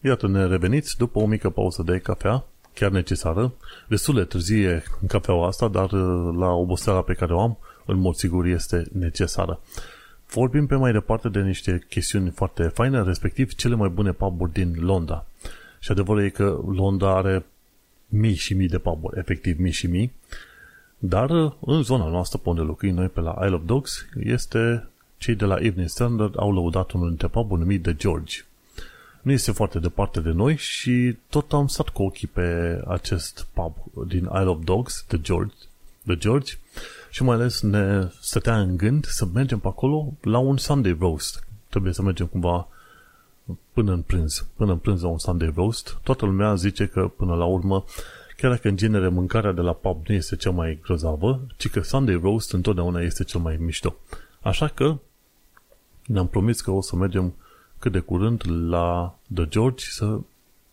Iată, 0.00 0.28
ne 0.28 0.46
reveniți 0.46 0.96
după 0.96 1.18
o 1.18 1.26
mică 1.26 1.50
pauză 1.50 1.82
de 1.82 1.98
cafea, 1.98 2.44
chiar 2.74 2.90
necesară, 2.90 3.52
destul 3.88 4.14
de 4.14 4.24
târzie 4.24 4.82
în 5.00 5.06
cafeaua 5.06 5.46
asta, 5.46 5.68
dar 5.68 5.92
la 6.36 6.50
oboseala 6.50 7.02
pe 7.02 7.12
care 7.14 7.34
o 7.34 7.40
am, 7.40 7.58
în 7.86 7.98
mod 7.98 8.14
sigur 8.14 8.46
este 8.46 8.86
necesară. 8.92 9.60
Vorbim 10.30 10.66
pe 10.66 10.74
mai 10.74 10.92
departe 10.92 11.28
de 11.28 11.40
niște 11.40 11.86
chestiuni 11.88 12.30
foarte 12.30 12.62
faine, 12.62 13.02
respectiv 13.02 13.54
cele 13.54 13.74
mai 13.74 13.88
bune 13.88 14.12
puburi 14.12 14.52
din 14.52 14.76
Londra. 14.78 15.26
Și 15.78 15.90
adevărul 15.90 16.24
e 16.24 16.28
că 16.28 16.60
Londra 16.66 17.16
are 17.16 17.44
mii 18.08 18.34
și 18.34 18.54
mii 18.54 18.68
de 18.68 18.78
puburi, 18.78 19.18
efectiv 19.18 19.58
mii 19.58 19.72
și 19.72 19.86
mii, 19.86 20.12
dar 20.98 21.30
în 21.60 21.82
zona 21.82 22.08
noastră, 22.08 22.38
pe 22.38 22.48
unde 22.48 22.60
locuim 22.60 22.94
noi, 22.94 23.08
pe 23.08 23.20
la 23.20 23.38
Isle 23.44 23.54
of 23.54 23.62
Dogs, 23.64 24.06
este 24.24 24.88
cei 25.16 25.34
de 25.34 25.44
la 25.44 25.54
Evening 25.54 25.88
Standard 25.88 26.34
au 26.38 26.52
lăudat 26.52 26.90
unul 26.90 27.08
dintre 27.08 27.28
puburi 27.28 27.60
numit 27.60 27.82
The 27.82 27.94
George. 27.94 28.36
Nu 29.22 29.32
este 29.32 29.52
foarte 29.52 29.78
departe 29.78 30.20
de 30.20 30.30
noi 30.30 30.56
și 30.56 31.16
tot 31.28 31.52
am 31.52 31.66
stat 31.66 31.88
cu 31.88 32.02
ochii 32.02 32.28
pe 32.28 32.80
acest 32.86 33.46
pub 33.52 33.74
din 34.06 34.22
Isle 34.34 34.48
of 34.48 34.64
Dogs, 34.64 35.04
The 35.08 35.20
George, 35.20 35.54
The 36.06 36.16
George 36.16 36.52
și 37.10 37.22
mai 37.22 37.34
ales 37.34 37.60
ne 37.60 38.08
stătea 38.20 38.58
în 38.60 38.76
gând 38.76 39.04
să 39.04 39.26
mergem 39.32 39.58
pe 39.58 39.68
acolo 39.68 40.12
la 40.20 40.38
un 40.38 40.56
Sunday 40.56 40.96
roast. 41.00 41.46
Trebuie 41.68 41.92
să 41.92 42.02
mergem 42.02 42.26
cumva 42.26 42.68
până 43.72 43.92
în 43.92 44.02
prânz, 44.02 44.46
până 44.56 44.72
în 44.72 44.78
prânz 44.78 45.02
la 45.02 45.08
un 45.08 45.18
Sunday 45.18 45.52
roast. 45.54 45.98
Toată 46.02 46.24
lumea 46.24 46.54
zice 46.54 46.86
că 46.86 47.08
până 47.16 47.34
la 47.34 47.44
urmă, 47.44 47.84
chiar 48.36 48.50
dacă 48.50 48.68
în 48.68 48.76
genere 48.76 49.08
mâncarea 49.08 49.52
de 49.52 49.60
la 49.60 49.72
pub 49.72 50.06
nu 50.06 50.14
este 50.14 50.36
cea 50.36 50.50
mai 50.50 50.78
grozavă, 50.82 51.40
ci 51.56 51.70
că 51.70 51.80
Sunday 51.80 52.20
roast 52.22 52.52
întotdeauna 52.52 53.00
este 53.00 53.24
cel 53.24 53.40
mai 53.40 53.56
mișto. 53.56 53.96
Așa 54.40 54.68
că 54.68 54.98
ne-am 56.06 56.26
promis 56.26 56.60
că 56.60 56.70
o 56.70 56.80
să 56.80 56.96
mergem 56.96 57.34
cât 57.82 57.92
de 57.92 57.98
curând 57.98 58.42
la 58.68 59.18
The 59.34 59.46
George 59.48 59.84
să 59.88 60.18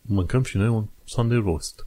mâncăm 0.00 0.42
și 0.42 0.56
noi 0.56 0.68
un 0.68 0.84
Sunday 1.04 1.42
roast. 1.44 1.86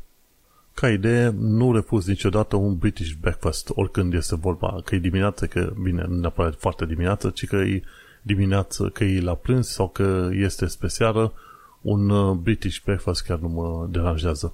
Ca 0.73 0.89
idee, 0.89 1.29
nu 1.29 1.73
refuz 1.73 2.07
niciodată 2.07 2.55
un 2.55 2.77
British 2.77 3.13
breakfast, 3.21 3.71
oricând 3.73 4.13
este 4.13 4.36
vorba 4.36 4.81
că 4.86 4.95
e 4.95 4.99
dimineață, 4.99 5.47
că, 5.47 5.73
bine, 5.81 6.05
nu 6.07 6.19
neapărat 6.19 6.55
foarte 6.55 6.86
dimineață, 6.86 7.29
ci 7.29 7.47
că 7.47 7.55
e 7.55 7.83
dimineață, 8.21 8.89
că 8.89 9.03
e 9.03 9.21
la 9.21 9.36
prânz 9.36 9.67
sau 9.67 9.89
că 9.89 10.29
este 10.33 10.65
spre 10.65 10.88
seară, 10.88 11.33
un 11.81 12.09
uh, 12.09 12.36
British 12.36 12.79
breakfast 12.83 13.23
chiar 13.23 13.39
nu 13.39 13.47
mă 13.47 13.88
deranjează. 13.89 14.53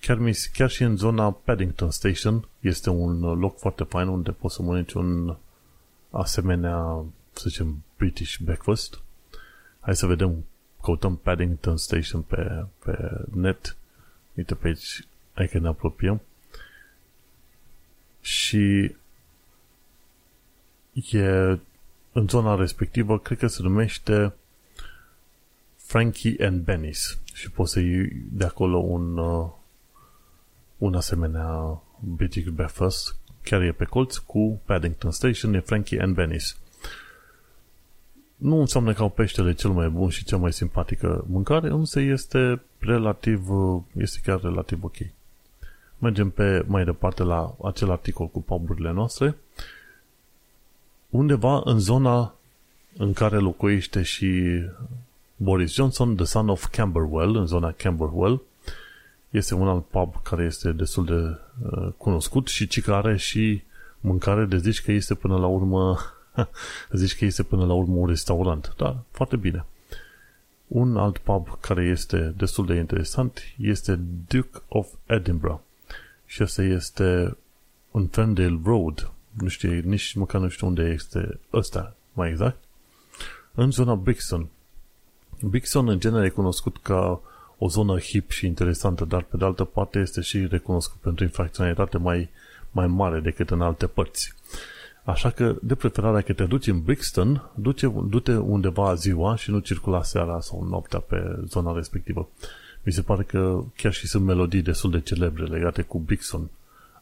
Chiar, 0.00 0.18
chiar 0.52 0.70
și 0.70 0.82
în 0.82 0.96
zona 0.96 1.30
Paddington 1.30 1.90
Station 1.90 2.48
este 2.60 2.90
un 2.90 3.22
uh, 3.22 3.36
loc 3.38 3.58
foarte 3.58 3.84
fain 3.84 4.08
unde 4.08 4.30
poți 4.30 4.54
să 4.54 4.62
mănânci 4.62 4.92
un 4.92 5.36
asemenea, 6.10 7.04
să 7.32 7.44
zicem, 7.48 7.82
British 7.96 8.36
breakfast. 8.44 9.02
Hai 9.84 9.96
să 9.96 10.06
vedem, 10.06 10.44
căutăm 10.82 11.16
Paddington 11.16 11.76
Station 11.76 12.22
pe, 12.22 12.64
pe 12.84 13.10
net. 13.30 13.76
Uite 14.34 14.54
pe 14.54 14.66
aici, 14.66 15.06
hai 15.34 15.48
că 15.48 15.58
ne 15.58 15.68
apropiem. 15.68 16.20
Și 18.20 18.94
e 21.10 21.26
în 22.12 22.28
zona 22.28 22.54
respectivă, 22.54 23.18
cred 23.18 23.38
că 23.38 23.46
se 23.46 23.62
numește 23.62 24.34
Frankie 25.76 26.46
and 26.46 26.70
Benny's 26.70 27.18
și 27.34 27.50
poți 27.50 27.72
să 27.72 27.80
iei 27.80 28.22
de 28.30 28.44
acolo 28.44 28.78
un, 28.78 29.16
uh, 29.16 29.50
un 30.78 30.94
asemenea 30.94 31.82
British 32.00 32.48
Breakfast, 32.48 33.16
chiar 33.42 33.62
e 33.62 33.72
pe 33.72 33.84
colț 33.84 34.16
cu 34.16 34.60
Paddington 34.64 35.10
Station, 35.10 35.54
e 35.54 35.60
Frankie 35.60 36.00
and 36.00 36.16
Benny's. 36.20 36.63
Nu 38.36 38.60
înseamnă 38.60 38.92
că 38.92 39.02
au 39.02 39.08
peștele 39.08 39.54
cel 39.54 39.70
mai 39.70 39.88
bun 39.88 40.08
și 40.08 40.24
cea 40.24 40.36
mai 40.36 40.52
simpatică 40.52 41.24
mâncare, 41.28 41.68
însă 41.68 42.00
este 42.00 42.62
relativ, 42.78 43.50
uh, 43.50 43.82
este 43.96 44.20
chiar 44.24 44.40
relativ 44.40 44.84
ok. 44.84 44.96
Mergem 45.98 46.30
pe 46.30 46.64
mai 46.66 46.84
departe 46.84 47.22
la 47.22 47.56
acel 47.62 47.90
articol 47.90 48.26
cu 48.26 48.42
puburile 48.42 48.92
noastre 48.92 49.36
undeva 51.16 51.60
în 51.64 51.78
zona 51.78 52.34
în 52.96 53.12
care 53.12 53.36
locuiește 53.36 54.02
și 54.02 54.60
Boris 55.36 55.72
Johnson, 55.72 56.16
the 56.16 56.24
son 56.24 56.48
of 56.48 56.66
Camberwell, 56.66 57.36
în 57.36 57.46
zona 57.46 57.72
Camberwell. 57.72 58.42
Este 59.30 59.54
un 59.54 59.68
alt 59.68 59.84
pub 59.86 60.22
care 60.22 60.44
este 60.44 60.72
destul 60.72 61.04
de 61.04 61.38
uh, 61.66 61.88
cunoscut 61.96 62.48
și 62.48 62.66
ci 62.66 62.80
care 62.80 63.16
și 63.16 63.62
mâncare 64.00 64.44
de 64.44 64.58
zici 64.58 64.82
că 64.82 64.92
este 64.92 65.14
până 65.14 65.36
la 65.36 65.46
urmă 65.46 65.98
zici 66.92 67.16
că 67.16 67.24
este 67.24 67.42
până 67.42 67.66
la 67.66 67.72
urmă 67.72 67.94
un 67.94 68.06
restaurant. 68.06 68.74
Da, 68.76 69.02
foarte 69.10 69.36
bine. 69.36 69.64
Un 70.66 70.96
alt 70.96 71.18
pub 71.18 71.60
care 71.60 71.84
este 71.84 72.34
destul 72.36 72.66
de 72.66 72.74
interesant 72.74 73.42
este 73.58 74.00
Duke 74.28 74.62
of 74.68 74.88
Edinburgh. 75.06 75.60
Și 76.26 76.42
asta 76.42 76.62
este 76.62 77.36
un 77.90 78.06
Ferndale 78.06 78.60
Road, 78.64 79.10
nu 79.30 79.48
știu, 79.48 79.80
nici 79.84 80.14
măcar 80.14 80.40
nu 80.40 80.48
știu 80.48 80.66
unde 80.66 80.82
este 80.82 81.40
ăsta, 81.52 81.96
mai 82.12 82.30
exact, 82.30 82.56
în 83.54 83.70
zona 83.70 83.94
Brixton. 83.94 84.48
Brixton 85.40 85.88
în 85.88 86.00
genere 86.00 86.26
e 86.26 86.28
cunoscut 86.28 86.76
ca 86.82 87.20
o 87.58 87.68
zonă 87.68 87.98
hip 87.98 88.30
și 88.30 88.46
interesantă, 88.46 89.04
dar 89.04 89.22
pe 89.22 89.36
de 89.36 89.44
altă 89.44 89.64
parte 89.64 89.98
este 89.98 90.20
și 90.20 90.46
recunoscut 90.46 91.00
pentru 91.00 91.24
infracționalitate 91.24 91.98
mai, 91.98 92.28
mai 92.70 92.86
mare 92.86 93.20
decât 93.20 93.50
în 93.50 93.60
alte 93.60 93.86
părți. 93.86 94.34
Așa 95.04 95.30
că, 95.30 95.56
de 95.62 95.74
preferat, 95.74 96.12
dacă 96.12 96.32
te 96.32 96.44
duci 96.44 96.66
în 96.66 96.82
Brixton, 96.82 97.50
duce, 97.54 97.92
du-te 98.08 98.36
undeva 98.36 98.94
ziua 98.94 99.36
și 99.36 99.50
nu 99.50 99.58
circula 99.58 100.02
seara 100.02 100.40
sau 100.40 100.66
noaptea 100.68 100.98
pe 100.98 101.40
zona 101.46 101.72
respectivă. 101.74 102.28
Mi 102.82 102.92
se 102.92 103.02
pare 103.02 103.22
că 103.22 103.64
chiar 103.76 103.92
și 103.92 104.06
sunt 104.06 104.24
melodii 104.24 104.62
destul 104.62 104.90
de 104.90 105.00
celebre 105.00 105.44
legate 105.44 105.82
cu 105.82 105.98
Brixton. 105.98 106.50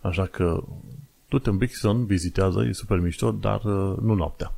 Așa 0.00 0.26
că 0.26 0.62
du-te 1.28 1.48
în 1.48 1.56
Brixton, 1.56 2.06
vizitează, 2.06 2.64
e 2.64 2.72
super 2.72 2.98
mișto, 2.98 3.30
dar 3.30 3.64
uh, 3.64 3.96
nu 4.00 4.14
noaptea. 4.14 4.54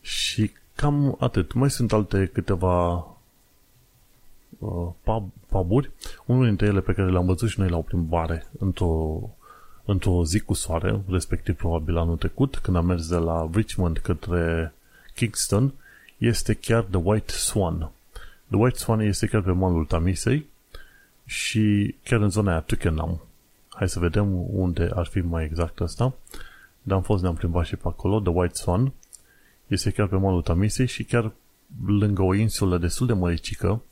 Și 0.00 0.50
cam 0.74 1.16
atât. 1.20 1.52
Mai 1.52 1.70
sunt 1.70 1.92
alte 1.92 2.30
câteva 2.32 2.94
uh, 4.58 4.88
pub, 5.02 5.30
puburi. 5.48 5.90
Unul 6.26 6.46
dintre 6.46 6.66
ele 6.66 6.80
pe 6.80 6.92
care 6.92 7.10
le-am 7.10 7.26
văzut 7.26 7.48
și 7.48 7.58
noi 7.58 7.68
la 7.68 7.76
o 7.76 7.82
plimbare 7.82 8.46
într-o, 8.58 9.20
într-o 9.84 10.24
zi 10.24 10.40
cu 10.40 10.54
soare, 10.54 11.00
respectiv 11.08 11.54
probabil 11.54 11.96
anul 11.96 12.16
trecut, 12.16 12.56
când 12.56 12.76
am 12.76 12.86
mers 12.86 13.08
de 13.08 13.16
la 13.16 13.48
Richmond 13.52 13.98
către 13.98 14.74
Kingston, 15.14 15.72
este 16.18 16.54
chiar 16.54 16.82
The 16.82 17.00
White 17.02 17.32
Swan. 17.32 17.90
The 18.48 18.56
White 18.56 18.78
Swan 18.78 19.00
este 19.00 19.26
chiar 19.26 19.42
pe 19.42 19.50
malul 19.50 19.84
Tamisei 19.84 20.46
și 21.24 21.94
chiar 22.04 22.20
în 22.20 22.30
zona 22.30 22.50
aia 22.50 22.60
Twickenham. 22.60 23.20
Hai 23.68 23.88
să 23.88 23.98
vedem 23.98 24.56
unde 24.56 24.90
ar 24.94 25.06
fi 25.06 25.20
mai 25.20 25.44
exact 25.44 25.80
asta. 25.80 26.14
Dar 26.82 26.96
am 26.96 27.02
fost, 27.02 27.22
ne-am 27.22 27.34
plimbat 27.34 27.66
și 27.66 27.76
pe 27.76 27.88
acolo, 27.88 28.20
The 28.20 28.32
White 28.32 28.54
Swan. 28.54 28.92
Este 29.66 29.90
chiar 29.90 30.06
pe 30.06 30.16
malul 30.16 30.42
Tamisei 30.42 30.86
și 30.86 31.04
chiar 31.04 31.32
lângă 31.86 32.22
o 32.22 32.34
insulă 32.34 32.78
destul 32.78 33.06
de 33.06 33.12
măricică, 33.12 33.82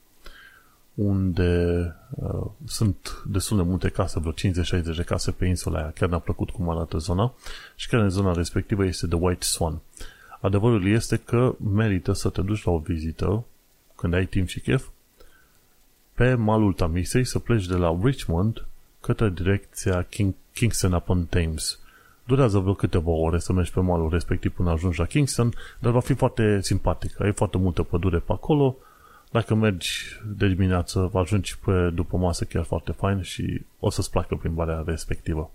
unde 0.95 1.95
uh, 2.11 2.47
sunt 2.67 3.23
destul 3.27 3.57
de 3.57 3.63
multe 3.63 3.89
case, 3.89 4.21
vreo 4.21 4.33
50-60 4.33 4.97
de 4.97 5.03
case 5.03 5.31
pe 5.31 5.47
insula 5.47 5.79
aia. 5.79 5.91
Chiar 5.91 6.09
ne-a 6.09 6.19
plăcut 6.19 6.51
cum 6.51 6.71
arată 6.71 6.99
zona 6.99 7.35
și 7.77 7.89
chiar 7.89 8.01
în 8.01 8.11
zona 8.11 8.33
respectivă 8.33 8.85
este 8.85 9.07
The 9.07 9.19
White 9.21 9.45
Swan. 9.45 9.81
Adevărul 10.41 10.87
este 10.87 11.17
că 11.17 11.55
merită 11.73 12.13
să 12.13 12.29
te 12.29 12.43
duci 12.43 12.65
la 12.65 12.73
o 12.73 12.79
vizită 12.79 13.45
când 13.97 14.15
ai 14.15 14.27
timp 14.27 14.49
și 14.49 14.61
chef 14.61 14.87
pe 16.15 16.35
malul 16.35 16.73
Tamisei, 16.73 17.25
să 17.25 17.39
pleci 17.39 17.67
de 17.67 17.75
la 17.75 17.99
Richmond 18.03 18.67
către 19.01 19.29
direcția 19.29 20.03
King, 20.03 20.35
Kingston 20.55 20.93
upon 20.93 21.27
Thames. 21.27 21.79
Durează 22.25 22.59
vreo 22.59 22.75
câteva 22.75 23.11
ore 23.11 23.39
să 23.39 23.53
mergi 23.53 23.73
pe 23.73 23.81
malul 23.81 24.11
respectiv 24.11 24.53
până 24.53 24.71
ajungi 24.71 24.99
la 24.99 25.07
Kingston, 25.07 25.55
dar 25.79 25.93
va 25.93 26.01
fi 26.01 26.15
foarte 26.15 26.59
simpatic. 26.61 27.21
Ai 27.21 27.33
foarte 27.33 27.59
multă 27.59 27.83
pădure 27.83 28.19
pe 28.19 28.33
acolo. 28.33 28.77
Dacă 29.33 29.55
mergi 29.55 30.21
de 30.37 30.49
dimineață, 30.49 31.11
ajungi 31.15 31.59
pe 31.59 31.91
după 31.95 32.17
masă 32.17 32.45
chiar 32.45 32.65
foarte 32.65 32.93
fain 32.93 33.23
și 33.23 33.63
o 33.79 33.91
să-ți 33.91 34.11
placă 34.11 34.35
plimbarea 34.35 34.83
respectivă. 34.87 35.51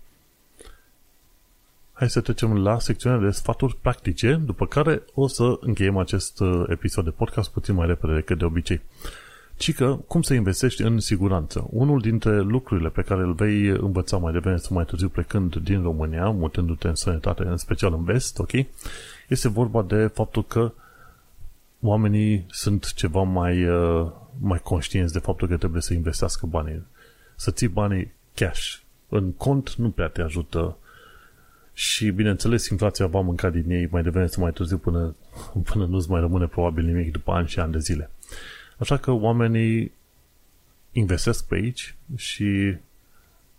hai 1.92 2.10
să 2.10 2.20
trecem 2.20 2.62
la 2.62 2.78
secțiunea 2.78 3.18
de 3.18 3.30
sfaturi 3.30 3.76
practice, 3.80 4.34
după 4.34 4.66
care 4.66 5.02
o 5.14 5.26
să 5.26 5.58
încheiem 5.60 5.96
acest 5.96 6.40
uh, 6.40 6.64
episod 6.68 7.04
de 7.04 7.10
podcast 7.10 7.50
puțin 7.50 7.74
mai 7.74 7.86
repede 7.86 8.14
decât 8.14 8.38
de 8.38 8.44
obicei. 8.44 8.80
Cică, 9.56 10.04
cum 10.06 10.22
să 10.22 10.34
investești 10.34 10.82
în 10.82 10.98
siguranță? 10.98 11.66
Unul 11.70 12.00
dintre 12.00 12.40
lucrurile 12.40 12.88
pe 12.88 13.02
care 13.02 13.22
îl 13.22 13.32
vei 13.32 13.66
învăța 13.66 14.16
mai 14.16 14.32
devreme 14.32 14.56
sau 14.56 14.76
mai 14.76 14.84
târziu 14.84 15.08
plecând 15.08 15.56
din 15.56 15.82
România, 15.82 16.28
mutându-te 16.28 16.88
în 16.88 16.94
sănătate, 16.94 17.42
în 17.42 17.56
special 17.56 17.92
în 17.92 18.04
vest, 18.04 18.38
ok? 18.38 18.50
Este 19.28 19.48
vorba 19.48 19.82
de 19.82 20.06
faptul 20.06 20.44
că 20.44 20.72
oamenii 21.80 22.46
sunt 22.50 22.92
ceva 22.92 23.22
mai, 23.22 23.68
uh, 23.68 24.10
mai 24.40 24.58
conștienți 24.58 25.12
de 25.12 25.18
faptul 25.18 25.48
că 25.48 25.56
trebuie 25.56 25.82
să 25.82 25.94
investească 25.94 26.46
banii. 26.46 26.86
Să 27.36 27.50
ții 27.50 27.68
banii 27.68 28.12
cash. 28.34 28.76
În 29.08 29.32
cont 29.32 29.74
nu 29.74 29.90
prea 29.90 30.08
te 30.08 30.22
ajută 30.22 30.76
și, 31.72 32.10
bineînțeles, 32.10 32.68
inflația 32.68 33.06
va 33.06 33.20
mânca 33.20 33.50
din 33.50 33.70
ei 33.70 33.88
mai 33.90 34.02
devreme 34.02 34.26
sau 34.26 34.42
mai 34.42 34.52
târziu 34.52 34.78
până, 34.78 35.14
până 35.72 35.86
nu-ți 35.86 36.10
mai 36.10 36.20
rămâne 36.20 36.46
probabil 36.46 36.84
nimic 36.84 37.12
după 37.12 37.32
ani 37.32 37.48
și 37.48 37.60
ani 37.60 37.72
de 37.72 37.78
zile. 37.78 38.10
Așa 38.78 38.96
că 38.96 39.10
oamenii 39.10 39.92
investesc 40.92 41.46
pe 41.46 41.54
aici 41.54 41.96
și 42.16 42.76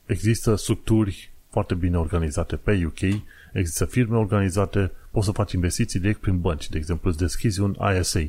există 0.06 0.56
structuri 0.56 1.32
foarte 1.50 1.76
bine 1.76 1.98
organizate 1.98 2.56
pe 2.56 2.86
UK, 2.86 3.22
există 3.54 3.86
firme 3.86 4.18
organizate, 4.18 4.92
poți 5.20 5.32
să 5.32 5.38
faci 5.38 5.54
investiții 5.54 6.00
direct 6.00 6.20
prin 6.20 6.40
bănci. 6.40 6.70
De 6.70 6.78
exemplu, 6.78 7.10
îți 7.10 7.20
deschizi 7.20 7.60
un 7.60 7.76
ISA, 8.00 8.20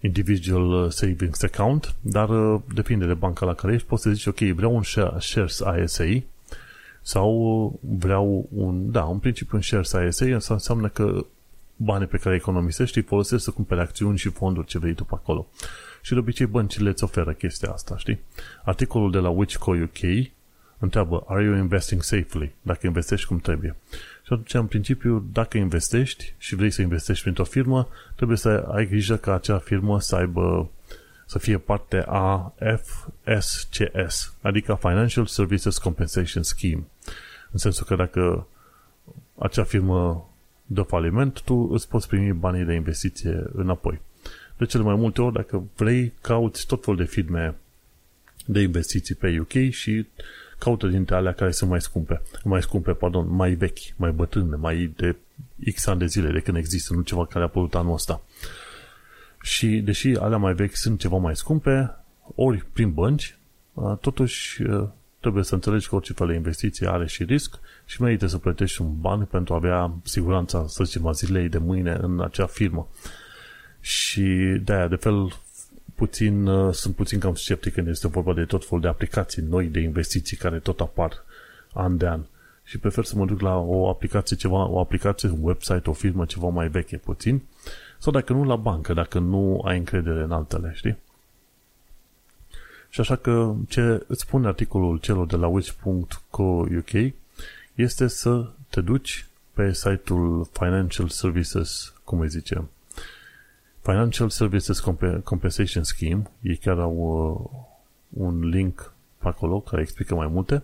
Individual 0.00 0.90
Savings 0.90 1.42
Account, 1.42 1.94
dar 2.00 2.28
uh, 2.28 2.60
depinde 2.74 3.06
de 3.06 3.14
banca 3.14 3.46
la 3.46 3.54
care 3.54 3.74
ești, 3.74 3.86
poți 3.86 4.02
să 4.02 4.10
zici, 4.10 4.26
ok, 4.26 4.38
vreau 4.38 4.74
un 4.74 4.82
shares 5.18 5.62
ISA 5.82 6.22
sau 7.02 7.78
vreau 7.80 8.48
un, 8.52 8.90
da, 8.90 9.04
în 9.04 9.18
principiu 9.18 9.56
un 9.56 9.62
shares 9.62 9.92
ISA, 9.92 10.36
asta 10.36 10.54
înseamnă 10.54 10.88
că 10.88 11.26
banii 11.76 12.06
pe 12.06 12.16
care 12.16 12.30
îi 12.30 12.40
economisești 12.40 12.98
îi 12.98 13.04
folosești 13.04 13.44
să 13.44 13.50
cumpere 13.50 13.80
acțiuni 13.80 14.18
și 14.18 14.28
fonduri 14.28 14.66
ce 14.66 14.78
vrei 14.78 14.94
tu 14.94 15.04
pe 15.04 15.14
acolo. 15.14 15.46
Și 16.02 16.12
de 16.12 16.18
obicei 16.18 16.46
băncile 16.46 16.88
îți 16.88 17.04
oferă 17.04 17.32
chestia 17.32 17.70
asta, 17.70 17.96
știi? 17.96 18.20
Articolul 18.64 19.10
de 19.10 19.18
la 19.18 19.28
Wichco 19.28 19.70
UK 19.70 20.28
întreabă, 20.78 21.24
are 21.26 21.44
you 21.44 21.56
investing 21.56 22.02
safely? 22.02 22.54
Dacă 22.62 22.86
investești 22.86 23.26
cum 23.26 23.38
trebuie. 23.38 23.76
Și 24.28 24.34
atunci, 24.34 24.54
în 24.54 24.66
principiu, 24.66 25.28
dacă 25.32 25.56
investești 25.56 26.34
și 26.38 26.54
vrei 26.54 26.70
să 26.70 26.82
investești 26.82 27.22
printr-o 27.22 27.44
firmă, 27.44 27.88
trebuie 28.16 28.36
să 28.36 28.48
ai 28.48 28.86
grijă 28.86 29.16
ca 29.16 29.34
acea 29.34 29.58
firmă 29.58 30.00
să 30.00 30.16
aibă 30.16 30.70
să 31.26 31.38
fie 31.38 31.58
parte 31.58 32.04
a 32.06 32.54
FSCS, 32.82 34.34
adică 34.40 34.78
Financial 34.80 35.26
Services 35.26 35.78
Compensation 35.78 36.42
Scheme. 36.42 36.82
În 37.50 37.58
sensul 37.58 37.86
că 37.86 37.94
dacă 37.94 38.46
acea 39.38 39.64
firmă 39.64 40.30
dă 40.66 40.82
faliment, 40.82 41.40
tu 41.40 41.68
îți 41.72 41.88
poți 41.88 42.08
primi 42.08 42.32
banii 42.32 42.64
de 42.64 42.74
investiție 42.74 43.44
înapoi. 43.52 44.00
De 44.56 44.64
cele 44.64 44.82
mai 44.82 44.94
multe 44.94 45.22
ori, 45.22 45.34
dacă 45.34 45.64
vrei, 45.76 46.12
cauți 46.20 46.66
tot 46.66 46.84
felul 46.84 46.98
de 46.98 47.06
firme 47.06 47.56
de 48.46 48.60
investiții 48.60 49.14
pe 49.14 49.38
UK 49.40 49.70
și 49.70 50.06
caută 50.58 50.86
dintre 50.86 51.14
alea 51.14 51.32
care 51.32 51.50
sunt 51.50 51.70
mai 51.70 51.80
scumpe, 51.80 52.22
mai 52.44 52.62
scumpe, 52.62 52.92
pardon, 52.92 53.34
mai 53.34 53.50
vechi, 53.50 53.96
mai 53.96 54.10
bătrâne, 54.10 54.56
mai 54.56 54.92
de 54.96 55.16
X 55.74 55.86
ani 55.86 55.98
de 55.98 56.06
zile 56.06 56.30
de 56.30 56.40
când 56.40 56.56
există, 56.56 56.94
nu 56.94 57.00
ceva 57.00 57.26
care 57.26 57.40
a 57.40 57.46
apărut 57.46 57.74
anul 57.74 57.92
ăsta. 57.92 58.22
Și 59.42 59.66
deși 59.66 60.16
alea 60.16 60.38
mai 60.38 60.54
vechi 60.54 60.74
sunt 60.74 61.00
ceva 61.00 61.16
mai 61.16 61.36
scumpe, 61.36 61.96
ori 62.34 62.64
prin 62.72 62.92
bănci, 62.92 63.38
totuși 64.00 64.62
trebuie 65.20 65.44
să 65.44 65.54
înțelegi 65.54 65.88
că 65.88 65.94
orice 65.94 66.12
fel 66.12 66.26
de 66.26 66.34
investiție 66.34 66.88
are 66.88 67.06
și 67.06 67.24
risc 67.24 67.58
și 67.84 68.02
merită 68.02 68.26
să 68.26 68.38
plătești 68.38 68.80
un 68.80 69.00
ban 69.00 69.24
pentru 69.24 69.52
a 69.52 69.56
avea 69.56 69.94
siguranța, 70.02 70.64
să 70.66 70.84
zicem, 70.84 71.06
a 71.06 71.12
zilei 71.12 71.48
de 71.48 71.58
mâine 71.58 71.96
în 72.00 72.20
acea 72.20 72.46
firmă. 72.46 72.88
Și 73.80 74.22
de-aia, 74.64 74.88
de 74.88 74.96
fel, 74.96 75.32
puțin, 75.98 76.46
uh, 76.46 76.74
sunt 76.74 76.94
puțin 76.94 77.18
cam 77.18 77.34
sceptic 77.34 77.72
când 77.72 77.88
este 77.88 78.08
vorba 78.08 78.34
de 78.34 78.44
tot 78.44 78.64
felul 78.64 78.80
de 78.80 78.88
aplicații 78.88 79.42
noi 79.42 79.66
de 79.66 79.80
investiții 79.80 80.36
care 80.36 80.58
tot 80.58 80.80
apar 80.80 81.24
an 81.72 81.96
de 81.96 82.06
an. 82.06 82.20
Și 82.64 82.78
prefer 82.78 83.04
să 83.04 83.16
mă 83.16 83.24
duc 83.24 83.40
la 83.40 83.56
o 83.56 83.88
aplicație, 83.88 84.36
ceva, 84.36 84.68
o 84.68 84.80
aplicație, 84.80 85.28
un 85.28 85.38
website, 85.40 85.90
o 85.90 85.92
firmă 85.92 86.24
ceva 86.24 86.48
mai 86.48 86.68
veche 86.68 86.96
puțin, 86.96 87.42
sau 87.98 88.12
dacă 88.12 88.32
nu 88.32 88.44
la 88.44 88.56
bancă, 88.56 88.92
dacă 88.92 89.18
nu 89.18 89.60
ai 89.64 89.78
încredere 89.78 90.22
în 90.22 90.30
altele, 90.32 90.72
știi? 90.74 90.96
Și 92.88 93.00
așa 93.00 93.16
că 93.16 93.54
ce 93.68 94.04
îți 94.06 94.20
spune 94.20 94.46
articolul 94.46 94.98
celor 94.98 95.26
de 95.26 95.36
la 95.36 95.46
which.co.uk 95.46 97.12
este 97.74 98.06
să 98.06 98.50
te 98.70 98.80
duci 98.80 99.26
pe 99.52 99.72
site-ul 99.72 100.48
Financial 100.52 101.08
Services, 101.08 101.92
cum 102.04 102.20
îi 102.20 102.28
zicem, 102.28 102.70
Financial 103.90 104.28
Services 104.30 104.80
Compensation 105.24 105.82
Scheme, 105.82 106.30
ei 106.42 106.56
chiar 106.56 106.78
au 106.78 106.94
uh, 106.94 108.22
un 108.22 108.48
link 108.48 108.92
pe 109.18 109.28
acolo 109.28 109.60
care 109.60 109.82
explică 109.82 110.14
mai 110.14 110.26
multe. 110.26 110.62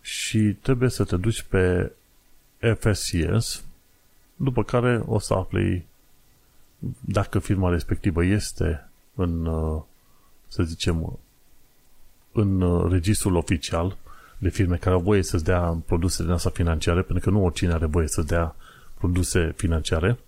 Și 0.00 0.38
trebuie 0.38 0.88
să 0.88 1.04
te 1.04 1.16
duci 1.16 1.42
pe 1.42 1.92
FSCS, 2.78 3.64
după 4.36 4.64
care 4.64 5.02
o 5.06 5.18
să 5.18 5.34
afli 5.34 5.86
dacă 7.00 7.38
firma 7.38 7.70
respectivă 7.70 8.24
este 8.24 8.88
în, 9.14 9.46
uh, 9.46 9.82
să 10.48 10.62
zicem, 10.62 11.18
în 12.32 12.60
uh, 12.60 12.90
registrul 12.90 13.36
oficial 13.36 13.96
de 14.38 14.48
firme 14.48 14.76
care 14.76 14.94
au 14.94 15.00
voie 15.00 15.22
să-ți 15.22 15.44
dea 15.44 15.82
produse 15.86 16.22
din 16.22 16.32
asta 16.32 16.50
financiare, 16.50 17.02
pentru 17.02 17.30
că 17.30 17.36
nu 17.36 17.44
oricine 17.44 17.72
are 17.72 17.86
voie 17.86 18.08
să 18.08 18.22
dea 18.22 18.54
produse 18.98 19.52
financiare, 19.56 20.18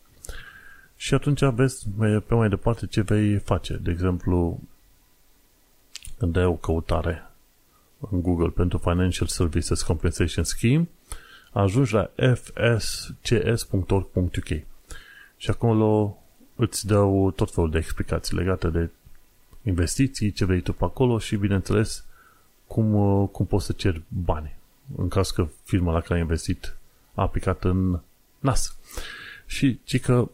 și 1.02 1.14
atunci 1.14 1.44
vezi 1.44 1.88
pe 2.26 2.34
mai 2.34 2.48
departe 2.48 2.86
ce 2.86 3.00
vei 3.00 3.38
face. 3.38 3.76
De 3.76 3.90
exemplu, 3.90 4.60
când 6.18 6.32
dai 6.32 6.44
o 6.44 6.54
căutare 6.54 7.30
în 8.10 8.22
Google 8.22 8.48
pentru 8.48 8.78
Financial 8.78 9.28
Services 9.28 9.82
Compensation 9.82 10.44
Scheme, 10.44 10.88
ajungi 11.52 11.94
la 11.94 12.10
fscs.org.uk 12.34 13.68
și 15.36 15.50
acolo 15.50 16.18
îți 16.56 16.86
dau 16.86 17.30
tot 17.30 17.52
felul 17.52 17.70
de 17.70 17.78
explicații 17.78 18.36
legate 18.36 18.68
de 18.68 18.90
investiții, 19.62 20.32
ce 20.32 20.44
vrei 20.44 20.60
tu 20.60 20.72
pe 20.72 20.84
acolo 20.84 21.18
și, 21.18 21.36
bineînțeles, 21.36 22.04
cum, 22.66 23.26
cum 23.26 23.46
poți 23.46 23.66
să 23.66 23.72
ceri 23.72 24.02
bani 24.08 24.56
în 24.96 25.08
caz 25.08 25.30
că 25.30 25.48
firma 25.62 25.92
la 25.92 26.00
care 26.00 26.14
ai 26.14 26.20
investit 26.20 26.76
a 27.14 27.22
aplicat 27.22 27.64
în 27.64 28.00
NAS. 28.38 28.76
Și 29.46 29.80
ci 29.84 30.00
că 30.00 30.28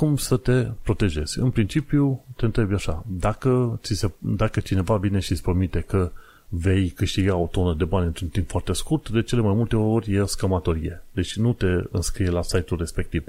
cum 0.00 0.16
să 0.16 0.36
te 0.36 0.66
protejezi. 0.82 1.38
În 1.38 1.50
principiu, 1.50 2.24
te 2.36 2.44
întrebi 2.44 2.74
așa, 2.74 3.04
dacă, 3.06 3.80
ți 3.82 3.94
se, 3.94 4.10
dacă 4.18 4.60
cineva 4.60 4.96
vine 4.96 5.18
și 5.18 5.32
îți 5.32 5.42
promite 5.42 5.80
că 5.80 6.10
vei 6.48 6.88
câștiga 6.88 7.36
o 7.36 7.46
tonă 7.46 7.74
de 7.74 7.84
bani 7.84 8.06
într-un 8.06 8.28
timp 8.28 8.50
foarte 8.50 8.72
scurt, 8.72 9.08
de 9.08 9.22
cele 9.22 9.40
mai 9.40 9.54
multe 9.54 9.76
ori 9.76 10.14
e 10.14 10.24
scamatorie. 10.24 11.02
Deci 11.12 11.36
nu 11.36 11.52
te 11.52 11.66
înscrie 11.90 12.30
la 12.30 12.42
site-ul 12.42 12.78
respectiv. 12.78 13.24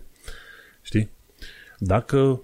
Știi? 0.81 1.09
Dacă 1.77 2.41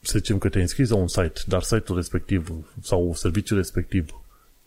să 0.00 0.18
zicem 0.18 0.38
că 0.38 0.48
te 0.48 0.60
înscrii 0.60 0.88
la 0.88 0.96
un 0.96 1.08
site, 1.08 1.40
dar 1.46 1.62
site-ul 1.62 1.96
respectiv 1.98 2.52
sau 2.82 3.14
serviciul 3.14 3.56
respectiv 3.56 4.10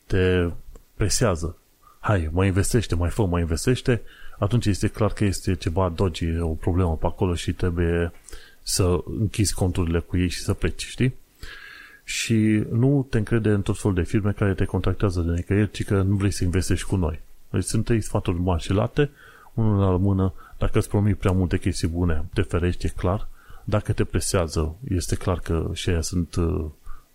te 0.05 0.49
presează, 0.95 1.57
hai, 1.99 2.29
mai 2.31 2.47
investește, 2.47 2.95
mai 2.95 3.09
fă, 3.09 3.25
mai 3.25 3.41
investește, 3.41 4.01
atunci 4.39 4.65
este 4.65 4.87
clar 4.87 5.13
că 5.13 5.23
este 5.25 5.55
ceva 5.55 5.89
dodgy, 5.89 6.39
o 6.39 6.53
problemă 6.53 6.97
pe 6.97 7.05
acolo 7.05 7.35
și 7.35 7.53
trebuie 7.53 8.11
să 8.69 9.03
închizi 9.19 9.53
conturile 9.53 9.99
cu 9.99 10.17
ei 10.17 10.27
și 10.27 10.39
să 10.39 10.53
pleci, 10.53 10.86
știi? 10.86 11.13
Și 12.03 12.63
nu 12.71 13.08
te 13.10 13.17
încrede 13.17 13.49
în 13.49 13.62
tot 13.62 13.79
felul 13.79 13.95
de 13.95 14.03
firme 14.03 14.32
care 14.32 14.53
te 14.53 14.65
contactează 14.65 15.21
de 15.21 15.32
nicăieri, 15.32 15.71
ci 15.71 15.84
că 15.84 16.01
nu 16.01 16.15
vrei 16.15 16.32
să 16.32 16.43
investești 16.43 16.88
cu 16.88 16.95
noi. 16.95 17.19
Deci 17.49 17.63
sunt 17.63 17.86
trei 17.86 18.01
sfaturi 18.01 18.39
mari 18.39 18.62
și 18.62 18.71
late, 18.71 19.10
unul 19.53 19.79
la 19.79 19.97
mână, 19.97 20.34
dacă 20.58 20.77
îți 20.77 20.89
promit 20.89 21.17
prea 21.17 21.32
multe 21.32 21.58
chestii 21.58 21.88
bune, 21.88 22.25
te 22.34 22.41
ferești, 22.41 22.86
e 22.86 22.89
clar. 22.89 23.27
Dacă 23.63 23.93
te 23.93 24.03
presează, 24.03 24.75
este 24.88 25.15
clar 25.15 25.39
că 25.39 25.69
și 25.73 25.89
aia 25.89 26.01
sunt 26.01 26.36
uh, 26.36 26.65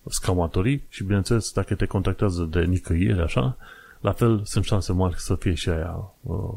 scamatorii 0.08 0.82
și, 0.88 1.02
bineînțeles, 1.02 1.52
dacă 1.52 1.74
te 1.74 1.86
contactează 1.86 2.42
de 2.42 2.64
nicăieri, 2.64 3.20
așa, 3.20 3.56
la 4.00 4.12
fel 4.12 4.44
sunt 4.44 4.64
șanse 4.64 4.92
mari 4.92 5.14
să 5.18 5.34
fie 5.34 5.54
și 5.54 5.68
aia 5.68 6.10
uh, 6.20 6.54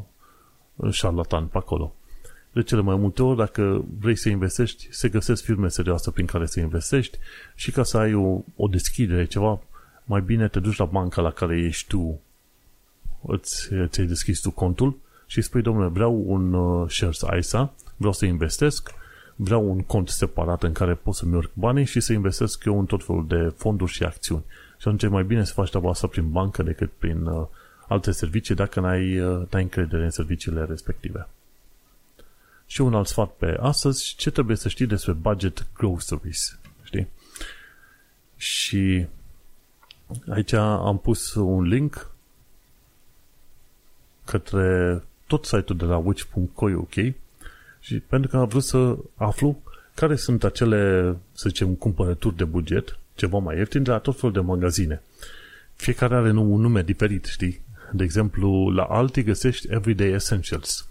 șarlatan 0.90 1.46
pe 1.46 1.58
acolo. 1.58 1.92
De 2.52 2.62
cele 2.62 2.80
mai 2.80 2.96
multe 2.96 3.22
ori, 3.22 3.36
dacă 3.36 3.84
vrei 3.98 4.16
să 4.16 4.28
investești, 4.28 4.88
se 4.90 5.08
găsesc 5.08 5.44
firme 5.44 5.68
serioase 5.68 6.10
prin 6.10 6.26
care 6.26 6.46
să 6.46 6.60
investești 6.60 7.18
și 7.54 7.70
ca 7.70 7.82
să 7.82 7.98
ai 7.98 8.14
o, 8.14 8.40
o 8.56 8.66
deschidere, 8.68 9.24
ceva, 9.24 9.60
mai 10.04 10.20
bine 10.20 10.48
te 10.48 10.60
duci 10.60 10.76
la 10.76 10.84
banca 10.84 11.22
la 11.22 11.30
care 11.30 11.58
ești 11.58 11.88
tu, 11.88 12.20
îți, 13.22 13.68
ți-ai 13.86 14.06
deschis 14.06 14.40
tu 14.40 14.50
contul 14.50 14.98
și 15.26 15.42
spui, 15.42 15.62
domnule, 15.62 15.88
vreau 15.88 16.24
un 16.26 16.52
uh, 16.52 16.90
shares 16.90 17.20
ISA, 17.38 17.74
vreau 17.96 18.12
să 18.12 18.24
investesc, 18.24 18.94
vreau 19.36 19.70
un 19.70 19.80
cont 19.82 20.08
separat 20.08 20.62
în 20.62 20.72
care 20.72 20.94
pot 20.94 21.14
să-mi 21.14 21.34
urc 21.34 21.50
banii 21.54 21.84
și 21.84 22.00
să 22.00 22.12
investesc 22.12 22.64
eu 22.64 22.78
în 22.78 22.86
tot 22.86 23.04
felul 23.04 23.26
de 23.26 23.52
fonduri 23.56 23.92
și 23.92 24.02
acțiuni. 24.02 24.44
Și 24.78 24.88
atunci 24.88 25.02
e 25.02 25.08
mai 25.08 25.24
bine 25.24 25.44
să 25.44 25.52
faci 25.52 25.68
treaba 25.68 25.90
asta 25.90 26.06
prin 26.06 26.30
bancă 26.30 26.62
decât 26.62 26.90
prin 26.98 27.24
uh, 27.24 27.46
alte 27.88 28.10
servicii 28.10 28.54
dacă 28.54 28.80
n-ai, 28.80 29.20
uh, 29.20 29.42
n-ai 29.50 29.62
încredere 29.62 30.04
în 30.04 30.10
serviciile 30.10 30.64
respective. 30.64 31.28
Și 32.70 32.80
un 32.80 32.94
alt 32.94 33.06
sfat 33.06 33.30
pe 33.30 33.56
astăzi, 33.60 34.14
ce 34.16 34.30
trebuie 34.30 34.56
să 34.56 34.68
știi 34.68 34.86
despre 34.86 35.12
budget 35.12 35.66
groceries, 35.74 36.58
știi? 36.82 37.08
Și 38.36 39.06
aici 40.30 40.52
am 40.52 40.98
pus 40.98 41.34
un 41.34 41.62
link 41.62 42.10
către 44.24 45.02
tot 45.26 45.44
site-ul 45.44 45.78
de 45.78 45.84
la 45.84 45.96
which.co.uk 45.96 46.94
și 47.80 48.00
pentru 48.06 48.30
că 48.30 48.36
am 48.36 48.48
vrut 48.48 48.64
să 48.64 48.96
aflu 49.14 49.62
care 49.94 50.16
sunt 50.16 50.44
acele, 50.44 51.10
să 51.32 51.48
zicem, 51.48 51.74
cumpărături 51.74 52.36
de 52.36 52.44
buget, 52.44 52.98
ceva 53.14 53.38
mai 53.38 53.56
ieftin, 53.56 53.82
de 53.82 53.90
la 53.90 53.98
tot 53.98 54.16
felul 54.16 54.32
de 54.32 54.40
magazine. 54.40 55.02
Fiecare 55.74 56.14
are 56.14 56.30
un 56.30 56.60
nume 56.60 56.82
diferit, 56.82 57.24
știi? 57.24 57.60
De 57.92 58.04
exemplu, 58.04 58.70
la 58.70 58.82
Aldi 58.82 59.22
găsești 59.22 59.66
Everyday 59.70 60.12
Essentials. 60.12 60.88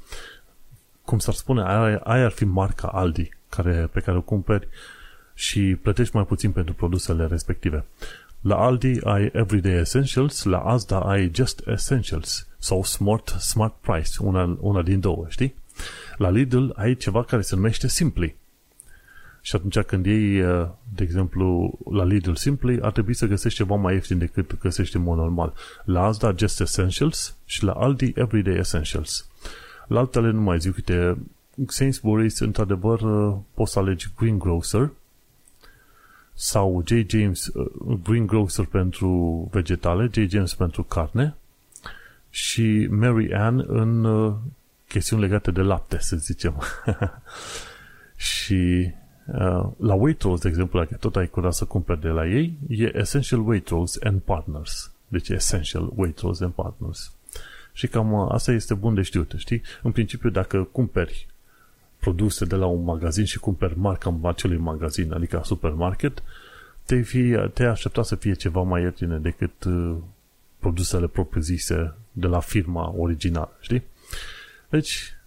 Cum 1.08 1.20
s-ar 1.20 1.34
spune, 1.34 1.62
aia, 1.62 1.98
aia 2.04 2.26
ar 2.26 2.32
fi 2.32 2.46
marca 2.46 2.88
Aldi 2.88 3.30
care, 3.50 3.90
pe 3.92 4.00
care 4.00 4.18
o 4.18 4.22
cumperi 4.22 4.68
și 5.34 5.78
plătești 5.82 6.16
mai 6.16 6.26
puțin 6.26 6.52
pentru 6.52 6.74
produsele 6.74 7.26
respective. 7.26 7.86
La 8.42 8.56
Aldi 8.56 9.00
ai 9.04 9.30
Everyday 9.34 9.80
Essentials, 9.80 10.44
la 10.44 10.60
Asda 10.60 11.00
ai 11.00 11.32
Just 11.34 11.68
Essentials 11.68 12.48
sau 12.58 12.84
Smart, 12.84 13.28
Smart 13.28 13.74
Price, 13.82 14.10
una, 14.20 14.58
una 14.60 14.82
din 14.82 15.00
două, 15.00 15.26
știi? 15.30 15.56
La 16.18 16.30
Lidl 16.30 16.70
ai 16.76 16.96
ceva 16.96 17.24
care 17.24 17.42
se 17.42 17.56
numește 17.56 17.88
Simply. 17.88 18.36
Și 19.42 19.56
atunci 19.56 19.80
când 19.80 20.06
iei, 20.06 20.42
uh, 20.42 20.68
de 20.96 21.04
exemplu, 21.04 21.78
la 21.92 22.04
Lidl 22.04 22.34
Simply, 22.34 22.80
ar 22.82 22.92
trebui 22.92 23.14
să 23.14 23.26
găsești 23.26 23.58
ceva 23.58 23.76
mai 23.76 23.94
ieftin 23.94 24.18
decât 24.18 24.60
găsești 24.60 24.96
în 24.96 25.02
mod 25.02 25.18
normal. 25.18 25.54
La 25.84 26.04
Asda 26.04 26.34
Just 26.38 26.60
Essentials 26.62 27.36
și 27.46 27.64
la 27.64 27.72
Aldi 27.72 28.12
Everyday 28.16 28.58
Essentials. 28.58 29.28
La 29.88 30.00
altele 30.00 30.32
nu 30.32 30.42
mai 30.42 30.60
zic, 30.60 30.76
uite, 30.76 31.18
Sainsbury's, 31.66 32.38
într-adevăr, 32.40 33.02
uh, 33.02 33.38
poți 33.54 33.72
să 33.72 33.80
alegi 33.80 34.10
Greengrocer 34.18 34.92
sau 36.34 36.84
J. 36.86 36.92
James 37.08 37.48
uh, 37.48 38.00
Greengrocer 38.04 38.66
pentru 38.66 39.10
vegetale, 39.52 40.10
J. 40.12 40.30
James 40.30 40.54
pentru 40.54 40.84
carne 40.84 41.36
și 42.30 42.88
Mary 42.90 43.34
Ann 43.34 43.66
în 43.68 44.06
chestiuni 44.88 45.22
legate 45.22 45.52
de 45.52 45.62
lapte, 45.62 45.98
să 46.00 46.16
zicem. 46.16 46.62
și 48.36 48.92
uh, 49.26 49.70
la 49.78 49.94
Waitrose, 49.94 50.42
de 50.42 50.48
exemplu, 50.48 50.80
dacă 50.80 50.96
tot 50.96 51.16
ai 51.16 51.28
curat 51.28 51.54
să 51.54 51.66
cumperi 51.66 52.02
de 52.02 52.08
la 52.08 52.28
ei, 52.28 52.58
e 52.70 52.98
Essential 52.98 53.48
Waitrose 53.48 54.00
and 54.04 54.22
Partners. 54.22 54.92
Deci 55.08 55.30
Essential 55.30 55.92
Waitrose 55.96 56.44
and 56.44 56.54
Partners. 56.54 57.17
Și 57.78 57.88
cam 57.88 58.12
uh, 58.12 58.28
asta 58.32 58.52
este 58.52 58.74
bun 58.74 58.94
de 58.94 59.02
știut, 59.02 59.34
știi? 59.38 59.62
În 59.82 59.92
principiu, 59.92 60.30
dacă 60.30 60.64
cumperi 60.72 61.28
produse 62.00 62.46
de 62.46 62.56
la 62.56 62.66
un 62.66 62.84
magazin 62.84 63.26
și 63.26 63.40
cumperi 63.40 63.78
marca 63.78 64.20
acelui 64.24 64.58
magazin, 64.58 65.14
adică 65.14 65.42
supermarket, 65.44 66.24
te 66.86 67.02
fi, 67.02 67.36
te 67.54 67.64
aștepta 67.64 68.04
să 68.04 68.16
fie 68.16 68.34
ceva 68.34 68.62
mai 68.62 68.82
ieftine 68.82 69.18
decât 69.18 69.64
uh, 69.64 69.96
produsele 70.60 71.08
propriu-zise 71.08 71.94
de 72.12 72.28
la 72.28 72.40
firma 72.40 72.94
originală, 72.98 73.58
știi? 73.60 73.84
Deci, 74.70 75.18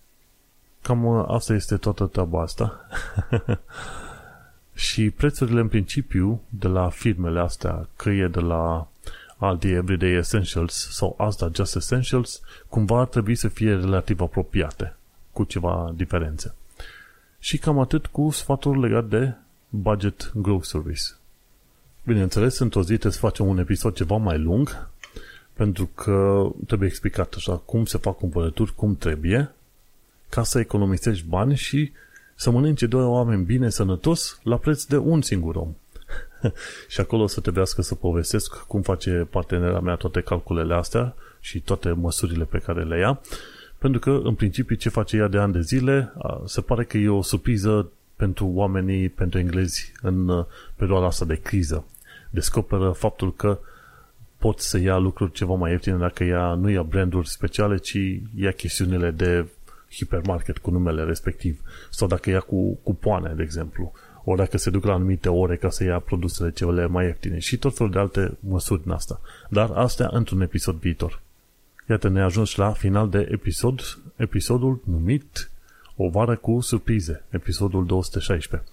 cam 0.82 1.04
uh, 1.04 1.24
asta 1.28 1.54
este 1.54 1.76
toată 1.76 2.06
treaba 2.06 2.42
asta. 2.42 2.86
și 4.88 5.10
prețurile 5.10 5.60
în 5.60 5.68
principiu 5.68 6.42
de 6.48 6.68
la 6.68 6.88
firmele 6.88 7.40
astea, 7.40 7.88
că 7.96 8.10
e 8.10 8.28
de 8.28 8.40
la 8.40 8.89
Aldi 9.40 9.70
Everyday 9.70 10.12
Essentials 10.12 10.88
sau 10.90 11.14
Asda 11.18 11.50
Just 11.54 11.76
Essentials, 11.76 12.40
cumva 12.68 13.00
ar 13.00 13.06
trebui 13.06 13.34
să 13.34 13.48
fie 13.48 13.74
relativ 13.74 14.20
apropiate, 14.20 14.96
cu 15.32 15.44
ceva 15.44 15.92
diferențe. 15.96 16.54
Și 17.38 17.58
cam 17.58 17.78
atât 17.78 18.06
cu 18.06 18.30
sfaturi 18.30 18.80
legat 18.80 19.04
de 19.04 19.32
budget 19.68 20.32
groceries. 20.34 21.18
Bineînțeles, 22.04 22.58
într-o 22.58 22.80
zi 22.80 22.86
trebuie 22.86 23.12
să 23.12 23.18
facem 23.18 23.46
un 23.46 23.58
episod 23.58 23.94
ceva 23.94 24.16
mai 24.16 24.38
lung, 24.38 24.88
pentru 25.52 25.86
că 25.86 26.48
trebuie 26.66 26.88
explicat 26.88 27.34
așa 27.36 27.56
cum 27.56 27.84
se 27.84 27.98
fac 27.98 28.16
cumpărături, 28.16 28.74
cum 28.74 28.96
trebuie, 28.96 29.54
ca 30.28 30.42
să 30.42 30.58
economisești 30.58 31.26
bani 31.26 31.56
și 31.56 31.92
să 32.34 32.50
mănânce 32.50 32.86
doi 32.86 33.04
oameni 33.04 33.44
bine 33.44 33.68
sănătos 33.68 34.40
la 34.42 34.56
preț 34.56 34.84
de 34.84 34.96
un 34.96 35.22
singur 35.22 35.54
om. 35.54 35.74
și 36.92 37.00
acolo 37.00 37.26
să 37.26 37.40
trebuiască 37.40 37.82
să 37.82 37.94
povestesc 37.94 38.56
cum 38.56 38.82
face 38.82 39.26
partenera 39.30 39.80
mea 39.80 39.94
toate 39.94 40.20
calculele 40.20 40.74
astea 40.74 41.14
și 41.40 41.60
toate 41.60 41.90
măsurile 41.90 42.44
pe 42.44 42.58
care 42.58 42.84
le 42.84 42.98
ia, 42.98 43.20
pentru 43.78 44.00
că, 44.00 44.20
în 44.24 44.34
principiu, 44.34 44.76
ce 44.76 44.88
face 44.88 45.16
ea 45.16 45.28
de 45.28 45.38
ani 45.38 45.52
de 45.52 45.60
zile, 45.60 46.12
se 46.44 46.60
pare 46.60 46.84
că 46.84 46.96
e 46.96 47.08
o 47.08 47.22
surpriză 47.22 47.90
pentru 48.16 48.46
oamenii, 48.46 49.08
pentru 49.08 49.38
englezi 49.38 49.92
în 50.02 50.28
uh, 50.28 50.44
perioada 50.76 51.06
asta 51.06 51.24
de 51.24 51.34
criză. 51.34 51.84
Descoperă 52.30 52.90
faptul 52.90 53.34
că 53.34 53.58
pot 54.38 54.58
să 54.58 54.78
ia 54.78 54.96
lucruri 54.96 55.32
ceva 55.32 55.54
mai 55.54 55.70
ieftine 55.70 55.96
dacă 55.96 56.24
ea 56.24 56.54
nu 56.54 56.70
ia 56.70 56.82
branduri 56.82 57.28
speciale, 57.28 57.76
ci 57.76 57.98
ia 58.34 58.50
chestiunile 58.50 59.10
de 59.10 59.46
hipermarket 59.90 60.58
cu 60.58 60.70
numele 60.70 61.04
respectiv. 61.04 61.60
Sau 61.90 62.08
dacă 62.08 62.30
ia 62.30 62.40
cu 62.40 62.78
cupoane, 62.82 63.32
de 63.36 63.42
exemplu. 63.42 63.92
Ori 64.24 64.38
dacă 64.38 64.58
se 64.58 64.70
duc 64.70 64.84
la 64.84 64.92
anumite 64.92 65.28
ore 65.28 65.56
ca 65.56 65.70
să 65.70 65.84
ia 65.84 65.98
produsele 65.98 66.50
cele 66.50 66.86
mai 66.86 67.04
ieftine. 67.04 67.38
Și 67.38 67.56
tot 67.56 67.76
felul 67.76 67.92
de 67.92 67.98
alte 67.98 68.36
măsuri 68.40 68.82
din 68.82 68.90
asta. 68.90 69.20
Dar 69.48 69.70
astea 69.70 70.08
într-un 70.12 70.40
episod 70.40 70.74
viitor. 70.74 71.20
Iată, 71.88 72.08
ne 72.08 72.22
ajuns 72.22 72.54
la 72.54 72.72
final 72.72 73.08
de 73.08 73.28
episod, 73.30 73.98
episodul 74.16 74.80
numit 74.84 75.50
O 75.96 76.08
vară 76.08 76.36
cu 76.36 76.60
surprize, 76.60 77.24
episodul 77.30 77.86
216. 77.86 78.68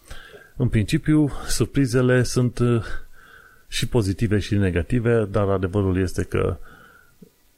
În 0.55 0.67
principiu, 0.67 1.31
surprizele 1.47 2.23
sunt 2.23 2.59
și 3.67 3.87
pozitive 3.87 4.39
și 4.39 4.55
negative, 4.55 5.25
dar 5.25 5.49
adevărul 5.49 5.97
este 5.97 6.23
că 6.23 6.57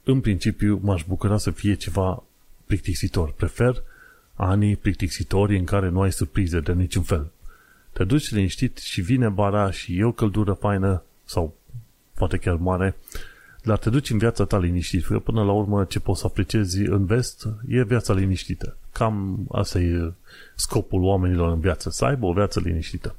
în 0.04 0.20
principiu 0.20 0.80
m-aș 0.82 1.04
bucura 1.08 1.36
să 1.36 1.50
fie 1.50 1.74
ceva 1.74 2.22
plictisitor. 2.66 3.32
Prefer 3.32 3.82
anii 4.34 4.76
plictisitori 4.76 5.58
în 5.58 5.64
care 5.64 5.88
nu 5.88 6.00
ai 6.00 6.12
surprize 6.12 6.60
de 6.60 6.72
niciun 6.72 7.02
fel. 7.02 7.30
Te 7.92 8.04
duci 8.04 8.30
liniștit 8.30 8.78
și 8.78 9.00
vine 9.00 9.28
bara 9.28 9.70
și 9.70 9.98
e 9.98 10.04
o 10.04 10.12
căldură 10.12 10.52
faină 10.52 11.02
sau 11.24 11.54
poate 12.14 12.36
chiar 12.36 12.54
mare, 12.54 12.96
dar 13.62 13.78
te 13.78 13.90
duci 13.90 14.10
în 14.10 14.18
viața 14.18 14.44
ta 14.44 14.58
liniștit, 14.58 15.06
că 15.06 15.18
până 15.18 15.44
la 15.44 15.52
urmă 15.52 15.84
ce 15.84 16.00
poți 16.00 16.20
să 16.20 16.26
apreciezi 16.26 16.80
în 16.80 17.04
vest 17.04 17.48
e 17.68 17.82
viața 17.82 18.12
liniștită. 18.12 18.76
Cam 18.92 19.46
asta 19.52 19.78
e 19.78 20.12
scopul 20.54 21.02
oamenilor 21.02 21.52
în 21.52 21.60
viață, 21.60 21.90
să 21.90 22.04
aibă 22.04 22.26
o 22.26 22.32
viață 22.32 22.60
liniștită 22.60 23.14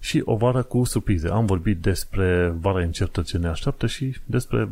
și 0.00 0.22
o 0.24 0.36
vară 0.36 0.62
cu 0.62 0.84
surprize. 0.84 1.28
Am 1.28 1.46
vorbit 1.46 1.80
despre 1.80 2.54
vara 2.60 2.82
incertă 2.82 3.22
ce 3.22 3.38
ne 3.38 3.48
așteaptă 3.48 3.86
și 3.86 4.16
despre 4.24 4.68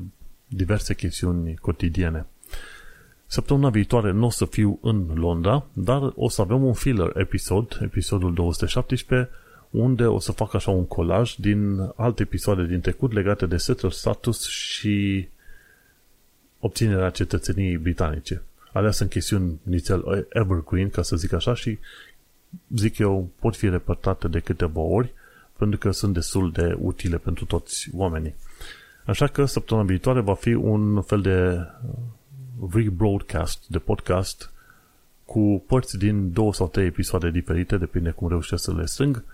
diverse 0.46 0.94
chestiuni 0.94 1.56
cotidiene. 1.56 2.26
Săptămâna 3.30 3.70
viitoare 3.70 4.12
nu 4.12 4.26
o 4.26 4.30
să 4.30 4.44
fiu 4.44 4.78
în 4.82 5.10
Londra, 5.14 5.66
dar 5.72 6.12
o 6.14 6.28
să 6.28 6.40
avem 6.40 6.64
un 6.64 6.72
filler 6.72 7.16
episod, 7.16 7.78
episodul 7.82 8.34
217, 8.34 9.30
unde 9.70 10.06
o 10.06 10.18
să 10.18 10.32
fac 10.32 10.54
așa 10.54 10.70
un 10.70 10.86
colaj 10.86 11.34
din 11.34 11.90
alte 11.96 12.22
episoade 12.22 12.66
din 12.66 12.80
trecut 12.80 13.12
legate 13.12 13.46
de 13.46 13.56
settled 13.56 13.92
status 13.92 14.48
și 14.48 15.28
obținerea 16.58 17.10
cetățeniei 17.10 17.78
britanice. 17.78 18.42
Alea 18.72 18.90
sunt 18.90 19.10
chestiuni 19.10 19.60
nițel 19.62 20.26
evergreen, 20.28 20.90
ca 20.90 21.02
să 21.02 21.16
zic 21.16 21.32
așa, 21.32 21.54
și 21.54 21.78
zic 22.74 22.98
eu, 22.98 23.28
pot 23.40 23.56
fi 23.56 23.68
repetate 23.68 24.28
de 24.28 24.38
câteva 24.38 24.80
ori, 24.80 25.12
pentru 25.56 25.78
că 25.78 25.90
sunt 25.90 26.14
destul 26.14 26.52
de 26.52 26.76
utile 26.78 27.18
pentru 27.18 27.44
toți 27.44 27.88
oamenii. 27.94 28.34
Așa 29.04 29.26
că 29.26 29.44
săptămâna 29.44 29.86
viitoare 29.86 30.20
va 30.20 30.34
fi 30.34 30.52
un 30.52 31.02
fel 31.02 31.20
de 31.20 31.56
uh, 31.86 31.98
rebroadcast 32.72 33.64
de 33.68 33.78
podcast 33.78 34.52
cu 35.24 35.64
părți 35.66 35.98
din 35.98 36.32
două 36.32 36.54
sau 36.54 36.68
trei 36.68 36.86
episoade 36.86 37.30
diferite, 37.30 37.76
depinde 37.76 38.10
cum 38.10 38.28
reușesc 38.28 38.62
să 38.62 38.74
le 38.74 38.86
strâng. 38.86 39.24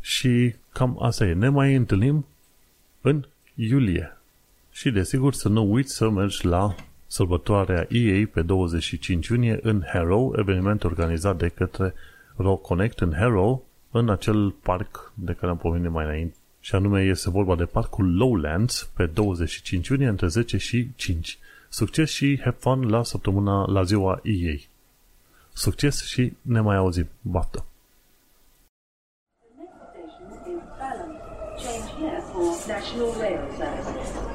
Și 0.00 0.54
cam 0.72 1.02
asta 1.02 1.24
e. 1.24 1.32
Ne 1.32 1.48
mai 1.48 1.74
întâlnim 1.74 2.26
în 3.00 3.24
iulie. 3.54 4.16
Și 4.70 4.90
desigur 4.90 5.34
să 5.34 5.48
nu 5.48 5.72
uiți 5.72 5.94
să 5.94 6.08
mergi 6.08 6.46
la 6.46 6.74
sărbătoarea 7.06 7.86
EA 7.90 8.26
pe 8.32 8.42
25 8.42 9.26
iunie 9.26 9.58
în 9.62 9.82
Harrow, 9.92 10.34
eveniment 10.38 10.84
organizat 10.84 11.36
de 11.36 11.48
către 11.48 11.94
Rock 12.36 12.62
Connect 12.62 13.00
în 13.00 13.12
Harrow, 13.14 13.64
în 13.90 14.08
acel 14.08 14.50
parc 14.50 15.12
de 15.14 15.32
care 15.32 15.50
am 15.50 15.58
pomenit 15.58 15.90
mai 15.90 16.04
înainte. 16.04 16.36
Și 16.60 16.74
anume 16.74 17.02
este 17.02 17.30
vorba 17.30 17.56
de 17.56 17.64
parcul 17.64 18.16
Lowlands 18.16 18.90
pe 18.96 19.06
25 19.06 19.88
iunie 19.88 20.08
între 20.08 20.26
10 20.26 20.56
și 20.56 20.88
5. 20.96 21.38
Succes 21.68 22.10
și 22.10 22.40
have 22.42 22.56
fun 22.60 22.88
la 22.88 23.02
săptămâna 23.02 23.66
la 23.66 23.82
ziua 23.82 24.20
EA. 24.22 24.56
Succes 25.52 26.04
și 26.04 26.36
ne 26.42 26.60
mai 26.60 26.76
auzim. 26.76 27.08
Baftă! 27.20 27.64
Change 31.64 31.88
here 31.98 32.22
for 32.32 32.54
National 32.66 33.12
Rail 33.20 33.40
Service. 33.56 34.27